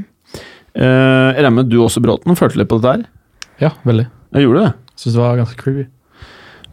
Eh, 0.72 1.28
jeg 1.36 1.42
regner 1.42 1.56
med 1.58 1.68
du 1.68 1.76
også, 1.84 2.00
Bråten, 2.00 2.38
følte 2.38 2.62
litt 2.62 2.70
på 2.70 2.80
dette 2.80 2.94
her? 2.94 3.08
Ja, 3.60 3.74
veldig. 3.84 4.06
Jeg 4.32 4.46
gjorde 4.46 4.64
det? 4.64 4.72
Syns 4.96 5.16
det 5.18 5.20
var 5.20 5.40
ganske 5.42 5.60
creepy. 5.60 5.84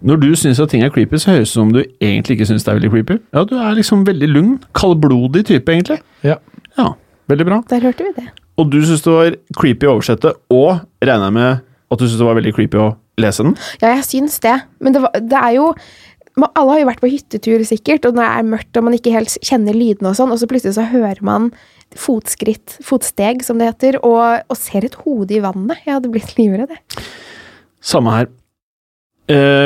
Når 0.06 0.20
du 0.22 0.28
syns 0.38 0.60
at 0.62 0.70
ting 0.70 0.84
er 0.86 0.92
creepy, 0.94 1.18
så 1.18 1.34
høres 1.34 1.50
det 1.50 1.56
ut 1.56 1.56
som 1.56 1.72
du 1.74 1.80
egentlig 1.82 2.38
ikke 2.38 2.50
syns 2.52 2.66
det 2.66 2.72
er 2.72 2.80
veldig 2.80 2.92
creepy. 2.94 3.18
Ja, 3.34 3.44
du 3.50 3.56
er 3.58 3.78
liksom 3.78 4.04
veldig 4.08 4.30
lugn. 4.30 4.58
Kaldblodig 4.78 5.46
type, 5.50 5.74
egentlig. 5.74 5.98
Ja. 6.26 6.38
ja. 6.78 6.92
Veldig 7.32 7.48
bra. 7.48 7.62
Der 7.72 7.88
hørte 7.88 8.06
vi 8.06 8.14
det. 8.20 8.28
Og 8.58 8.70
du 8.72 8.78
syns 8.86 9.04
det 9.06 9.14
var 9.14 9.38
creepy 9.58 9.90
å 9.90 9.96
oversette, 9.98 10.34
og 10.54 10.84
regner 11.04 11.30
jeg 11.30 11.38
med 11.38 11.66
at 11.94 12.02
du 12.02 12.06
syns 12.06 12.20
det 12.22 12.28
var 12.28 12.38
veldig 12.38 12.54
creepy 12.58 12.82
å 12.82 12.92
lese 13.22 13.46
den? 13.46 13.58
Ja, 13.82 13.96
jeg 13.96 14.06
syns 14.08 14.38
det. 14.44 14.56
Men 14.84 14.96
det, 14.96 15.04
var, 15.06 15.18
det 15.18 15.42
er 15.42 15.56
jo 15.58 15.72
man, 16.38 16.52
Alle 16.54 16.76
har 16.76 16.84
jo 16.84 16.90
vært 16.92 17.04
på 17.04 17.12
hyttetur, 17.12 17.66
sikkert, 17.66 18.06
og 18.06 18.18
når 18.18 18.24
det 18.24 18.30
er 18.30 18.50
mørkt 18.54 18.80
og 18.80 18.88
man 18.88 18.98
ikke 18.98 19.16
helt 19.16 19.38
kjenner 19.42 19.78
lydene 19.78 20.12
og 20.12 20.20
sånn, 20.20 20.34
og 20.34 20.42
så 20.42 20.50
plutselig 20.50 20.78
så 20.78 20.86
hører 20.92 21.24
man 21.26 21.52
fotskritt, 21.98 22.78
fotsteg, 22.84 23.42
som 23.48 23.58
det 23.58 23.72
heter, 23.72 23.98
og, 24.06 24.44
og 24.46 24.60
ser 24.60 24.86
et 24.86 24.98
hode 25.06 25.34
i 25.34 25.42
vannet. 25.42 25.82
Jeg 25.88 25.98
hadde 25.98 26.12
blitt 26.14 26.36
livredd, 26.40 26.76
jeg. 26.76 27.08
Samme 27.82 28.14
her. 28.14 28.30
Eh, 29.28 29.57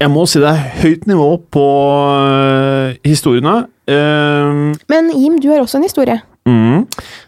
jeg 0.00 0.10
må 0.12 0.24
si 0.28 0.40
det 0.40 0.48
er 0.48 0.66
høyt 0.80 1.06
nivå 1.10 1.28
på 1.52 1.64
uh, 2.08 2.96
historiene. 3.04 3.54
Uh, 3.90 4.72
Men 4.90 5.10
Jim, 5.12 5.38
du 5.42 5.50
har 5.52 5.60
også 5.62 5.80
en 5.80 5.86
historie. 5.86 6.20
mm, 6.48 6.86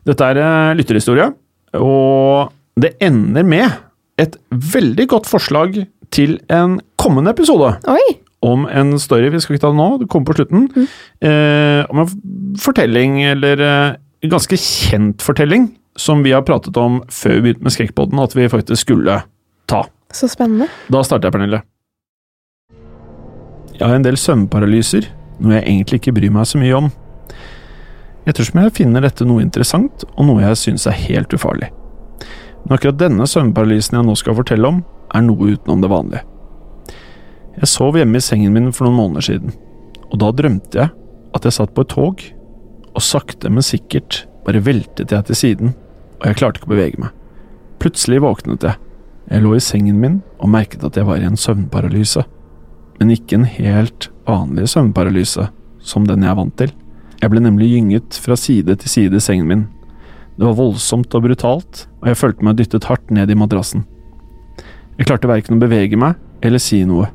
dette 0.09 0.29
er 0.33 0.41
uh, 0.41 0.73
lytterhistorie, 0.79 1.29
og 1.77 2.53
det 2.81 2.95
ender 3.05 3.45
med 3.45 3.69
et 4.21 4.37
veldig 4.51 5.07
godt 5.09 5.29
forslag 5.29 5.83
til 6.13 6.39
en 6.53 6.79
kommende 7.01 7.33
episode. 7.33 7.75
Oi! 7.89 8.19
Om 8.43 8.65
en 8.67 8.97
story, 8.99 9.29
vi 9.31 9.41
skal 9.41 9.55
ikke 9.57 9.67
ta 9.67 9.71
det 9.73 9.79
nå, 9.79 9.89
det 10.01 10.09
kommer 10.11 10.33
på 10.33 10.35
slutten. 10.35 10.65
Eh, 11.23 11.85
om 11.93 12.01
en 12.03 12.57
fortelling, 12.59 13.21
eller 13.23 13.63
en 13.63 14.33
ganske 14.33 14.59
kjent 14.59 15.23
fortelling, 15.23 15.69
som 15.97 16.25
vi 16.27 16.35
har 16.35 16.43
pratet 16.43 16.77
om 16.81 16.99
før 17.07 17.37
vi 17.39 17.45
begynte 17.47 17.69
med 17.69 17.77
Skrekkpodden, 17.77 18.19
at 18.19 18.35
vi 18.35 18.49
faktisk 18.51 18.83
skulle 18.83 19.21
ta. 19.71 19.85
Så 20.13 20.29
spennende. 20.33 20.67
Da 20.91 21.05
starter 21.07 21.31
jeg, 21.31 21.37
Pernille. 21.39 21.63
Jeg 23.83 23.91
har 23.91 23.99
en 23.99 24.05
del 24.07 24.15
søvnparalyser, 24.15 25.09
noe 25.43 25.57
jeg 25.57 25.65
egentlig 25.67 25.99
ikke 25.99 26.13
bryr 26.15 26.31
meg 26.31 26.47
så 26.47 26.59
mye 26.61 26.77
om. 26.79 26.85
Ettersom 28.31 28.61
jeg 28.63 28.75
finner 28.77 29.03
dette 29.03 29.25
noe 29.27 29.43
interessant, 29.43 30.05
og 30.15 30.29
noe 30.29 30.45
jeg 30.45 30.59
syns 30.61 30.85
er 30.87 30.95
helt 31.01 31.33
ufarlig. 31.35 31.73
Men 32.63 32.77
akkurat 32.77 33.01
denne 33.01 33.27
søvnparalysen 33.27 33.97
jeg 33.99 34.07
nå 34.07 34.15
skal 34.21 34.37
fortelle 34.39 34.69
om, 34.69 34.77
er 35.11 35.25
noe 35.27 35.57
utenom 35.57 35.83
det 35.83 35.91
vanlige. 35.91 36.23
Jeg 37.57 37.71
sov 37.73 37.99
hjemme 37.99 38.21
i 38.21 38.23
sengen 38.23 38.55
min 38.55 38.71
for 38.71 38.87
noen 38.87 39.01
måneder 39.01 39.27
siden, 39.27 39.57
og 40.13 40.15
da 40.23 40.29
drømte 40.31 40.79
jeg 40.79 40.93
at 41.35 41.49
jeg 41.49 41.57
satt 41.57 41.73
på 41.75 41.83
et 41.83 41.91
tog, 41.91 42.23
og 42.93 43.03
sakte, 43.03 43.51
men 43.51 43.67
sikkert 43.67 44.21
bare 44.47 44.63
veltet 44.63 45.11
jeg 45.11 45.27
til 45.27 45.41
siden, 45.41 45.73
og 46.21 46.29
jeg 46.29 46.39
klarte 46.39 46.63
ikke 46.63 46.71
å 46.71 46.75
bevege 46.77 47.03
meg. 47.03 47.11
Plutselig 47.83 48.23
våknet 48.23 48.63
jeg. 48.63 48.79
Jeg 49.27 49.43
lå 49.43 49.57
i 49.59 49.65
sengen 49.65 49.99
min 49.99 50.21
og 50.39 50.55
merket 50.55 50.87
at 50.87 50.95
jeg 50.95 51.11
var 51.11 51.19
i 51.19 51.27
en 51.27 51.41
søvnparalyse. 51.41 52.23
Men 53.03 53.11
ikke 53.11 53.35
en 53.35 53.49
helt 53.51 54.13
vanlig 54.31 54.69
søvnparalyse, 54.71 55.49
som 55.83 56.05
den 56.07 56.23
jeg 56.23 56.31
er 56.31 56.37
vant 56.39 56.53
til. 56.55 56.69
Jeg 57.19 57.31
ble 57.33 57.41
nemlig 57.43 57.73
gynget 57.73 58.19
fra 58.23 58.37
side 58.39 58.77
til 58.79 58.93
side 58.93 59.19
i 59.19 59.23
sengen 59.25 59.49
min. 59.49 59.65
Det 60.37 60.45
var 60.47 60.55
voldsomt 60.55 61.11
og 61.19 61.25
brutalt, 61.25 61.81
og 61.99 62.07
jeg 62.13 62.19
følte 62.21 62.47
meg 62.47 62.61
dyttet 62.61 62.87
hardt 62.87 63.11
ned 63.11 63.33
i 63.35 63.37
madrassen. 63.41 63.83
Jeg 65.01 65.09
klarte 65.09 65.27
verken 65.27 65.57
å 65.57 65.63
bevege 65.65 65.99
meg 65.99 66.15
eller 66.47 66.63
si 66.63 66.79
noe, 66.87 67.09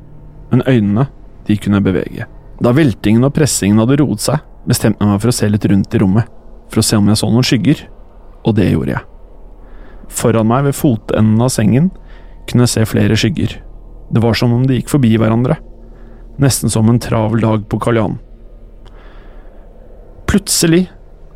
men 0.50 0.60
øynene, 0.68 1.06
de 1.48 1.56
kunne 1.56 1.80
jeg 1.80 1.86
bevege. 1.86 2.26
Da 2.60 2.74
veltingen 2.76 3.24
og 3.24 3.32
pressingen 3.38 3.80
hadde 3.80 3.96
roet 4.02 4.26
seg, 4.26 4.44
bestemte 4.68 5.00
jeg 5.00 5.08
meg 5.08 5.22
for 5.24 5.32
å 5.32 5.36
se 5.38 5.48
litt 5.48 5.68
rundt 5.72 5.96
i 5.96 6.02
rommet, 6.02 6.28
for 6.68 6.82
å 6.82 6.84
se 6.84 6.98
om 7.00 7.08
jeg 7.08 7.20
så 7.22 7.30
noen 7.32 7.48
skygger, 7.48 7.80
og 8.44 8.58
det 8.60 8.68
gjorde 8.74 8.92
jeg. 8.92 9.06
Foran 10.20 10.52
meg 10.52 10.68
ved 10.68 10.76
fotenden 10.76 11.40
av 11.40 11.48
sengen 11.56 11.88
kunne 12.44 12.68
jeg 12.68 12.74
se 12.74 12.86
flere 12.92 13.16
skygger. 13.16 13.56
Det 14.12 14.20
var 14.20 14.36
som 14.36 14.52
om 14.52 14.68
de 14.68 14.76
gikk 14.76 14.92
forbi 14.92 15.14
hverandre, 15.16 15.56
nesten 16.38 16.70
som 16.70 16.88
en 16.88 17.00
travel 17.02 17.42
dag 17.42 17.66
på 17.68 17.80
Karl 17.82 18.00
Johan. 18.00 18.16
Plutselig 20.28 20.86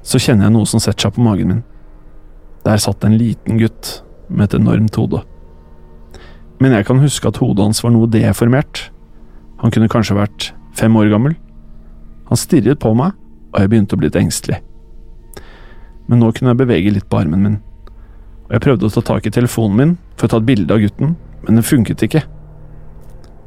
så 0.03 0.21
kjenner 0.21 0.49
jeg 0.49 0.55
noe 0.57 0.69
som 0.69 0.83
setter 0.83 1.09
seg 1.09 1.17
på 1.17 1.25
magen 1.25 1.51
min. 1.51 1.63
Der 2.67 2.83
satt 2.83 3.05
en 3.07 3.19
liten 3.19 3.59
gutt 3.59 4.03
med 4.29 4.49
et 4.49 4.59
enormt 4.61 4.99
hode. 4.99 5.23
Men 6.63 6.77
jeg 6.77 6.87
kan 6.87 7.03
huske 7.03 7.29
at 7.29 7.41
hodet 7.43 7.65
hans 7.67 7.83
var 7.83 7.95
noe 7.95 8.11
deformert. 8.11 8.89
Han 9.63 9.75
kunne 9.75 9.91
kanskje 9.91 10.19
vært 10.19 10.53
fem 10.79 10.95
år 10.99 11.11
gammel. 11.11 11.35
Han 12.31 12.39
stirret 12.39 12.81
på 12.83 12.95
meg, 12.97 13.17
og 13.53 13.61
jeg 13.61 13.73
begynte 13.73 13.97
å 13.97 14.01
bli 14.01 14.09
litt 14.09 14.21
engstelig. 14.21 14.63
Men 16.07 16.23
nå 16.23 16.31
kunne 16.35 16.55
jeg 16.55 16.63
bevege 16.63 16.95
litt 16.95 17.11
på 17.11 17.23
armen 17.23 17.43
min 17.43 17.61
og 18.53 18.59
jeg 18.59 18.65
prøvde 18.67 18.85
å 18.85 18.93
ta 18.93 19.01
tak 19.01 19.25
i 19.25 19.31
telefonen 19.33 19.77
min 19.79 19.93
for 20.21 20.27
å 20.27 20.35
ta 20.35 20.39
et 20.43 20.45
bilde 20.45 20.75
av 20.75 20.83
gutten, 20.83 21.15
men 21.47 21.57
det 21.57 21.63
funket 21.65 22.03
ikke. 22.05 22.21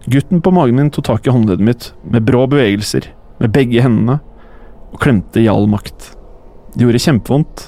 Gutten 0.06 0.42
på 0.42 0.52
magen 0.54 0.78
min 0.78 0.92
tok 0.94 1.06
tak 1.06 1.28
i 1.28 1.34
håndleddet 1.34 1.66
mitt 1.66 1.86
med 2.04 2.26
brå 2.28 2.44
bevegelser, 2.50 3.08
med 3.42 3.54
begge 3.56 3.82
hendene, 3.82 4.20
og 4.94 5.02
klemte 5.02 5.42
i 5.42 5.50
all 5.50 5.66
makt. 5.70 6.12
Det 6.76 6.86
gjorde 6.86 7.02
kjempevondt, 7.02 7.64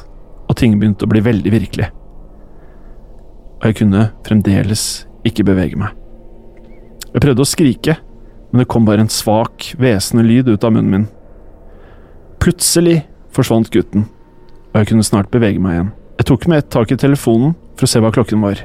og 0.47 0.58
ting 0.60 0.76
begynte 0.78 1.08
å 1.08 1.12
bli 1.12 1.23
veldig 1.26 1.54
virkelig. 1.54 1.88
Og 3.58 3.65
jeg 3.65 3.80
kunne 3.80 4.10
fremdeles 4.28 4.84
ikke 5.26 5.47
bevege 5.47 5.80
meg. 5.82 5.95
Jeg 7.10 7.23
prøvde 7.23 7.41
å 7.41 7.50
skrike, 7.50 7.97
men 8.52 8.62
det 8.62 8.69
kom 8.69 8.86
bare 8.86 9.02
en 9.04 9.12
svak, 9.12 9.71
hvesende 9.82 10.26
lyd 10.28 10.52
ut 10.52 10.63
av 10.63 10.76
munnen 10.76 10.93
min. 10.93 11.10
Plutselig 12.43 13.02
forsvant 13.34 13.73
gutten, 13.73 14.06
og 14.71 14.82
jeg 14.84 14.91
kunne 14.93 15.08
snart 15.08 15.34
bevege 15.34 15.62
meg 15.63 15.80
igjen. 15.80 15.93
Jeg 16.21 16.30
tok 16.30 16.47
med 16.50 16.62
ett 16.62 16.71
tak 16.73 16.93
i 16.93 17.02
telefonen 17.02 17.58
for 17.73 17.89
å 17.89 17.91
se 17.91 18.02
hva 18.04 18.13
klokken 18.13 18.45
var. 18.45 18.62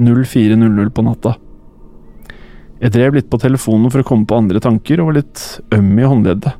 04.00 0.00 0.92
på 0.96 1.04
natta. 1.04 1.36
Jeg 2.82 2.96
drev 2.96 3.14
litt 3.14 3.28
på 3.30 3.38
telefonen 3.38 3.92
for 3.94 4.02
å 4.02 4.06
komme 4.06 4.26
på 4.26 4.40
andre 4.40 4.58
tanker, 4.62 4.98
og 4.98 5.12
var 5.12 5.20
litt 5.20 5.42
øm 5.74 5.90
i 6.02 6.06
håndleddet. 6.08 6.56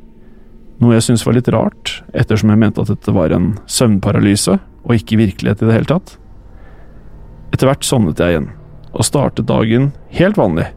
Noe 0.83 0.95
jeg 0.95 1.09
syntes 1.09 1.25
var 1.27 1.35
litt 1.35 1.51
rart, 1.51 1.97
ettersom 2.15 2.53
jeg 2.53 2.61
mente 2.63 2.83
at 2.83 2.93
dette 2.93 3.15
var 3.15 3.35
en 3.35 3.57
søvnparalyse, 3.67 4.55
og 4.83 4.95
ikke 4.95 5.19
virkelighet 5.19 5.65
i 5.65 5.69
det 5.69 5.75
hele 5.75 5.91
tatt. 5.91 6.15
Etter 7.51 7.67
hvert 7.67 7.87
sovnet 7.87 8.23
jeg 8.23 8.37
igjen, 8.37 8.49
og 8.95 9.07
startet 9.07 9.51
dagen 9.51 9.91
helt 10.15 10.39
vanlig. 10.39 10.69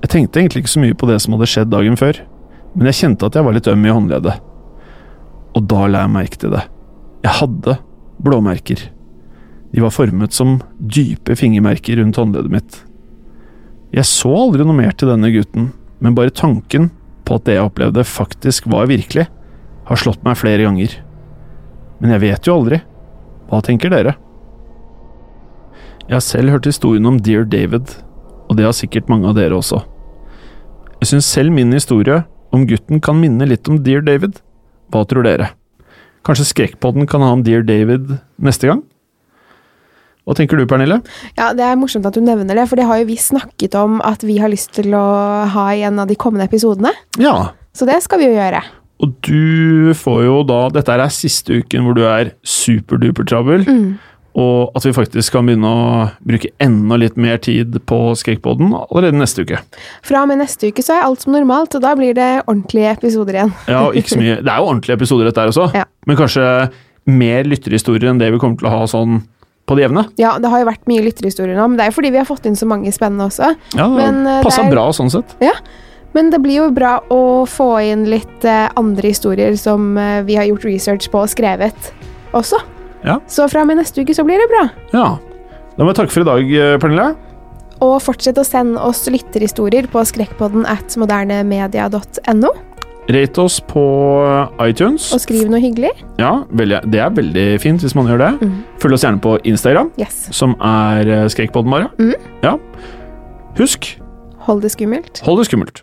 Jeg 0.00 0.14
tenkte 0.14 0.40
egentlig 0.40 0.64
ikke 0.64 0.74
så 0.78 0.84
mye 0.86 0.96
på 0.96 1.08
det 1.12 1.20
som 1.20 1.36
hadde 1.36 1.52
skjedd 1.52 1.72
dagen 1.76 2.00
før, 2.00 2.24
men 2.72 2.88
jeg 2.88 3.02
kjente 3.02 3.28
at 3.28 3.36
jeg 3.36 3.44
var 3.44 3.56
litt 3.56 3.68
øm 3.68 3.84
i 3.84 3.94
håndleddet. 3.94 4.44
Og 5.60 5.64
da 5.68 5.86
la 5.90 6.06
jeg 6.06 6.16
merke 6.16 6.40
til 6.40 6.56
det. 6.56 6.64
Jeg 7.26 7.36
hadde 7.36 7.80
blåmerker. 8.24 8.86
De 9.74 9.84
var 9.84 9.92
formet 9.92 10.32
som 10.32 10.62
dype 10.80 11.36
fingermerker 11.36 12.00
rundt 12.00 12.16
håndleddet 12.16 12.54
mitt. 12.54 12.86
Jeg 13.90 14.06
så 14.06 14.30
aldri 14.30 14.62
noe 14.66 14.78
mer 14.78 14.94
til 14.94 15.10
denne 15.10 15.32
gutten, 15.34 15.70
men 15.98 16.14
bare 16.14 16.30
tanken 16.30 16.90
på 17.26 17.38
at 17.38 17.46
det 17.48 17.56
jeg 17.56 17.66
opplevde 17.66 18.06
faktisk 18.06 18.68
var 18.70 18.90
virkelig, 18.90 19.26
har 19.90 19.98
slått 19.98 20.22
meg 20.22 20.38
flere 20.38 20.62
ganger. 20.62 20.94
Men 21.98 22.14
jeg 22.14 22.22
vet 22.22 22.46
jo 22.46 22.54
aldri. 22.60 22.78
Hva 23.50 23.58
tenker 23.66 23.90
dere? 23.90 24.14
Jeg 26.06 26.14
har 26.16 26.22
selv 26.22 26.54
hørt 26.54 26.68
historien 26.70 27.06
om 27.06 27.18
Dear 27.18 27.44
David, 27.50 27.90
og 28.46 28.58
det 28.58 28.66
har 28.66 28.76
sikkert 28.78 29.10
mange 29.10 29.26
av 29.30 29.34
dere 29.38 29.58
også. 29.58 29.82
Jeg 31.00 31.10
syns 31.10 31.26
selv 31.32 31.54
min 31.54 31.74
historie 31.74 32.22
om 32.54 32.66
gutten 32.70 33.02
kan 33.02 33.18
minne 33.18 33.46
litt 33.46 33.66
om 33.70 33.78
Dear 33.82 34.02
David. 34.06 34.38
Hva 34.90 35.02
tror 35.06 35.26
dere? 35.26 35.52
Kanskje 36.26 36.48
Skrekkpodden 36.50 37.06
kan 37.10 37.22
ha 37.24 37.30
en 37.34 37.42
Dear 37.46 37.62
David 37.66 38.18
neste 38.38 38.70
gang? 38.70 38.82
Hva 40.28 40.34
tenker 40.36 40.56
du, 40.60 40.66
Pernille? 40.68 41.00
Ja, 41.38 41.52
Det 41.56 41.64
er 41.64 41.78
morsomt 41.80 42.06
at 42.06 42.14
du 42.14 42.20
nevner 42.20 42.54
det, 42.54 42.68
for 42.68 42.76
det 42.76 42.86
har 42.86 43.00
jo 43.00 43.08
vi 43.08 43.16
snakket 43.16 43.74
om 43.80 44.00
at 44.06 44.22
vi 44.26 44.38
har 44.38 44.52
lyst 44.52 44.72
til 44.76 44.92
å 44.94 45.04
ha 45.54 45.68
i 45.74 45.82
en 45.88 45.98
av 45.98 46.08
de 46.10 46.14
kommende 46.20 46.46
episodene. 46.48 46.92
Ja, 47.18 47.52
Så 47.74 47.86
det 47.86 48.02
skal 48.02 48.18
vi 48.18 48.26
jo 48.26 48.36
gjøre. 48.36 48.62
og 49.00 49.14
du 49.24 49.94
får 49.96 50.24
jo 50.26 50.42
da 50.44 50.68
Dette 50.68 50.92
er 50.92 51.08
siste 51.08 51.62
uken 51.62 51.84
hvor 51.86 51.94
du 51.96 52.02
er 52.04 52.32
superduper 52.44 53.24
travel. 53.24 53.64
Mm. 53.64 53.98
Og 54.36 54.70
at 54.76 54.84
vi 54.84 54.92
faktisk 54.94 55.32
kan 55.32 55.46
begynne 55.48 55.66
å 55.66 56.10
bruke 56.22 56.52
enda 56.62 56.96
litt 57.00 57.16
mer 57.16 57.38
tid 57.42 57.74
på 57.86 57.96
Skrekkpodden 58.14 58.70
allerede 58.76 59.18
neste 59.18 59.42
uke. 59.42 59.58
Fra 60.06 60.22
og 60.22 60.28
med 60.30 60.38
neste 60.38 60.68
uke 60.70 60.84
så 60.86 60.94
er 60.98 61.02
alt 61.08 61.24
som 61.24 61.32
normalt, 61.34 61.74
og 61.74 61.82
da 61.82 61.96
blir 61.98 62.14
det 62.14 62.44
ordentlige 62.46 62.92
episoder 62.94 63.40
igjen. 63.40 63.52
Ja, 63.66 63.88
ikke 63.90 64.14
så 64.14 64.20
mye 64.20 64.36
Det 64.38 64.46
er 64.52 64.60
jo 64.62 64.68
ordentlige 64.70 64.96
episoder, 65.00 65.24
dette 65.26 65.40
her 65.42 65.50
også. 65.50 65.66
Ja. 65.74 65.84
Men 66.06 66.16
kanskje 66.20 66.46
mer 67.10 67.42
lytterhistorier 67.48 68.10
enn 68.12 68.20
det 68.22 68.30
vi 68.30 68.38
kommer 68.38 68.60
til 68.60 68.68
å 68.70 68.76
ha 68.78 68.86
sånn 68.86 69.22
på 69.68 69.76
det 69.78 69.86
jevne. 69.86 70.06
Ja, 70.18 70.34
det 70.42 70.50
har 70.50 70.62
jo 70.62 70.70
vært 70.70 70.88
mye 70.90 71.04
lytterhistorier 71.04 71.58
nå, 71.58 71.68
men 71.68 71.78
det 71.78 71.86
er 71.86 71.92
jo 71.92 71.98
fordi 72.00 72.10
vi 72.14 72.20
har 72.22 72.28
fått 72.28 72.48
inn 72.48 72.58
så 72.58 72.66
mange 72.70 72.90
spennende 72.94 73.28
også. 73.30 73.52
Ja, 73.76 73.86
det 73.86 73.94
Men, 73.96 74.26
eh, 74.26 74.42
passa 74.46 74.64
det 74.66 74.74
bra 74.74 74.88
sånn 74.96 75.12
sett. 75.12 75.36
Ja, 75.44 75.54
men 76.16 76.30
det 76.32 76.40
blir 76.42 76.64
jo 76.64 76.68
bra 76.74 76.98
å 77.12 77.46
få 77.46 77.70
inn 77.86 78.08
litt 78.10 78.44
eh, 78.44 78.66
andre 78.80 79.12
historier 79.12 79.54
som 79.60 79.92
eh, 79.98 80.22
vi 80.26 80.38
har 80.40 80.48
gjort 80.48 80.66
research 80.66 81.10
på 81.12 81.22
og 81.22 81.30
skrevet 81.30 81.92
også. 82.36 82.58
Ja. 83.06 83.20
Så 83.30 83.46
fra 83.50 83.62
og 83.62 83.70
med 83.70 83.80
neste 83.80 84.02
uke 84.02 84.14
så 84.16 84.26
blir 84.26 84.40
det 84.42 84.48
bra. 84.50 84.64
Ja. 84.92 85.08
Da 85.76 85.84
må 85.84 85.92
jeg 85.92 86.00
takke 86.02 86.14
for 86.14 86.24
i 86.24 86.30
dag, 86.30 86.50
eh, 86.50 86.78
Pernille. 86.82 87.12
Og 87.80 87.94
fortsett 88.04 88.36
å 88.36 88.44
sende 88.44 88.82
oss 88.84 89.06
lytterhistorier 89.08 89.86
på 89.88 90.02
skrekkpodden 90.04 90.66
at 90.68 90.98
modernemedia.no. 91.00 92.50
Rate 93.10 93.38
oss 93.42 93.60
på 93.60 93.82
iTunes. 94.66 95.08
Og 95.14 95.20
skriv 95.22 95.48
noe 95.50 95.60
hyggelig. 95.62 95.90
Ja, 96.20 96.44
Det 96.54 97.00
er 97.00 97.10
veldig 97.10 97.60
fint 97.60 97.80
hvis 97.82 97.94
man 97.96 98.06
gjør 98.06 98.18
det. 98.18 98.30
Mm. 98.46 98.58
Følg 98.82 98.94
oss 98.94 99.04
gjerne 99.04 99.20
på 99.24 99.38
Instagram, 99.44 99.90
Yes. 99.98 100.28
som 100.36 100.54
er 100.60 101.08
eh, 101.08 101.26
Skrekkpodden 101.32 101.70
bare. 101.70 101.90
Mm. 101.98 102.14
Ja. 102.42 102.56
Husk, 103.58 103.96
Hold 104.46 104.62
det 104.62 104.70
skummelt. 104.72 105.20
hold 105.24 105.38
det 105.38 105.46
skummelt. 105.50 105.82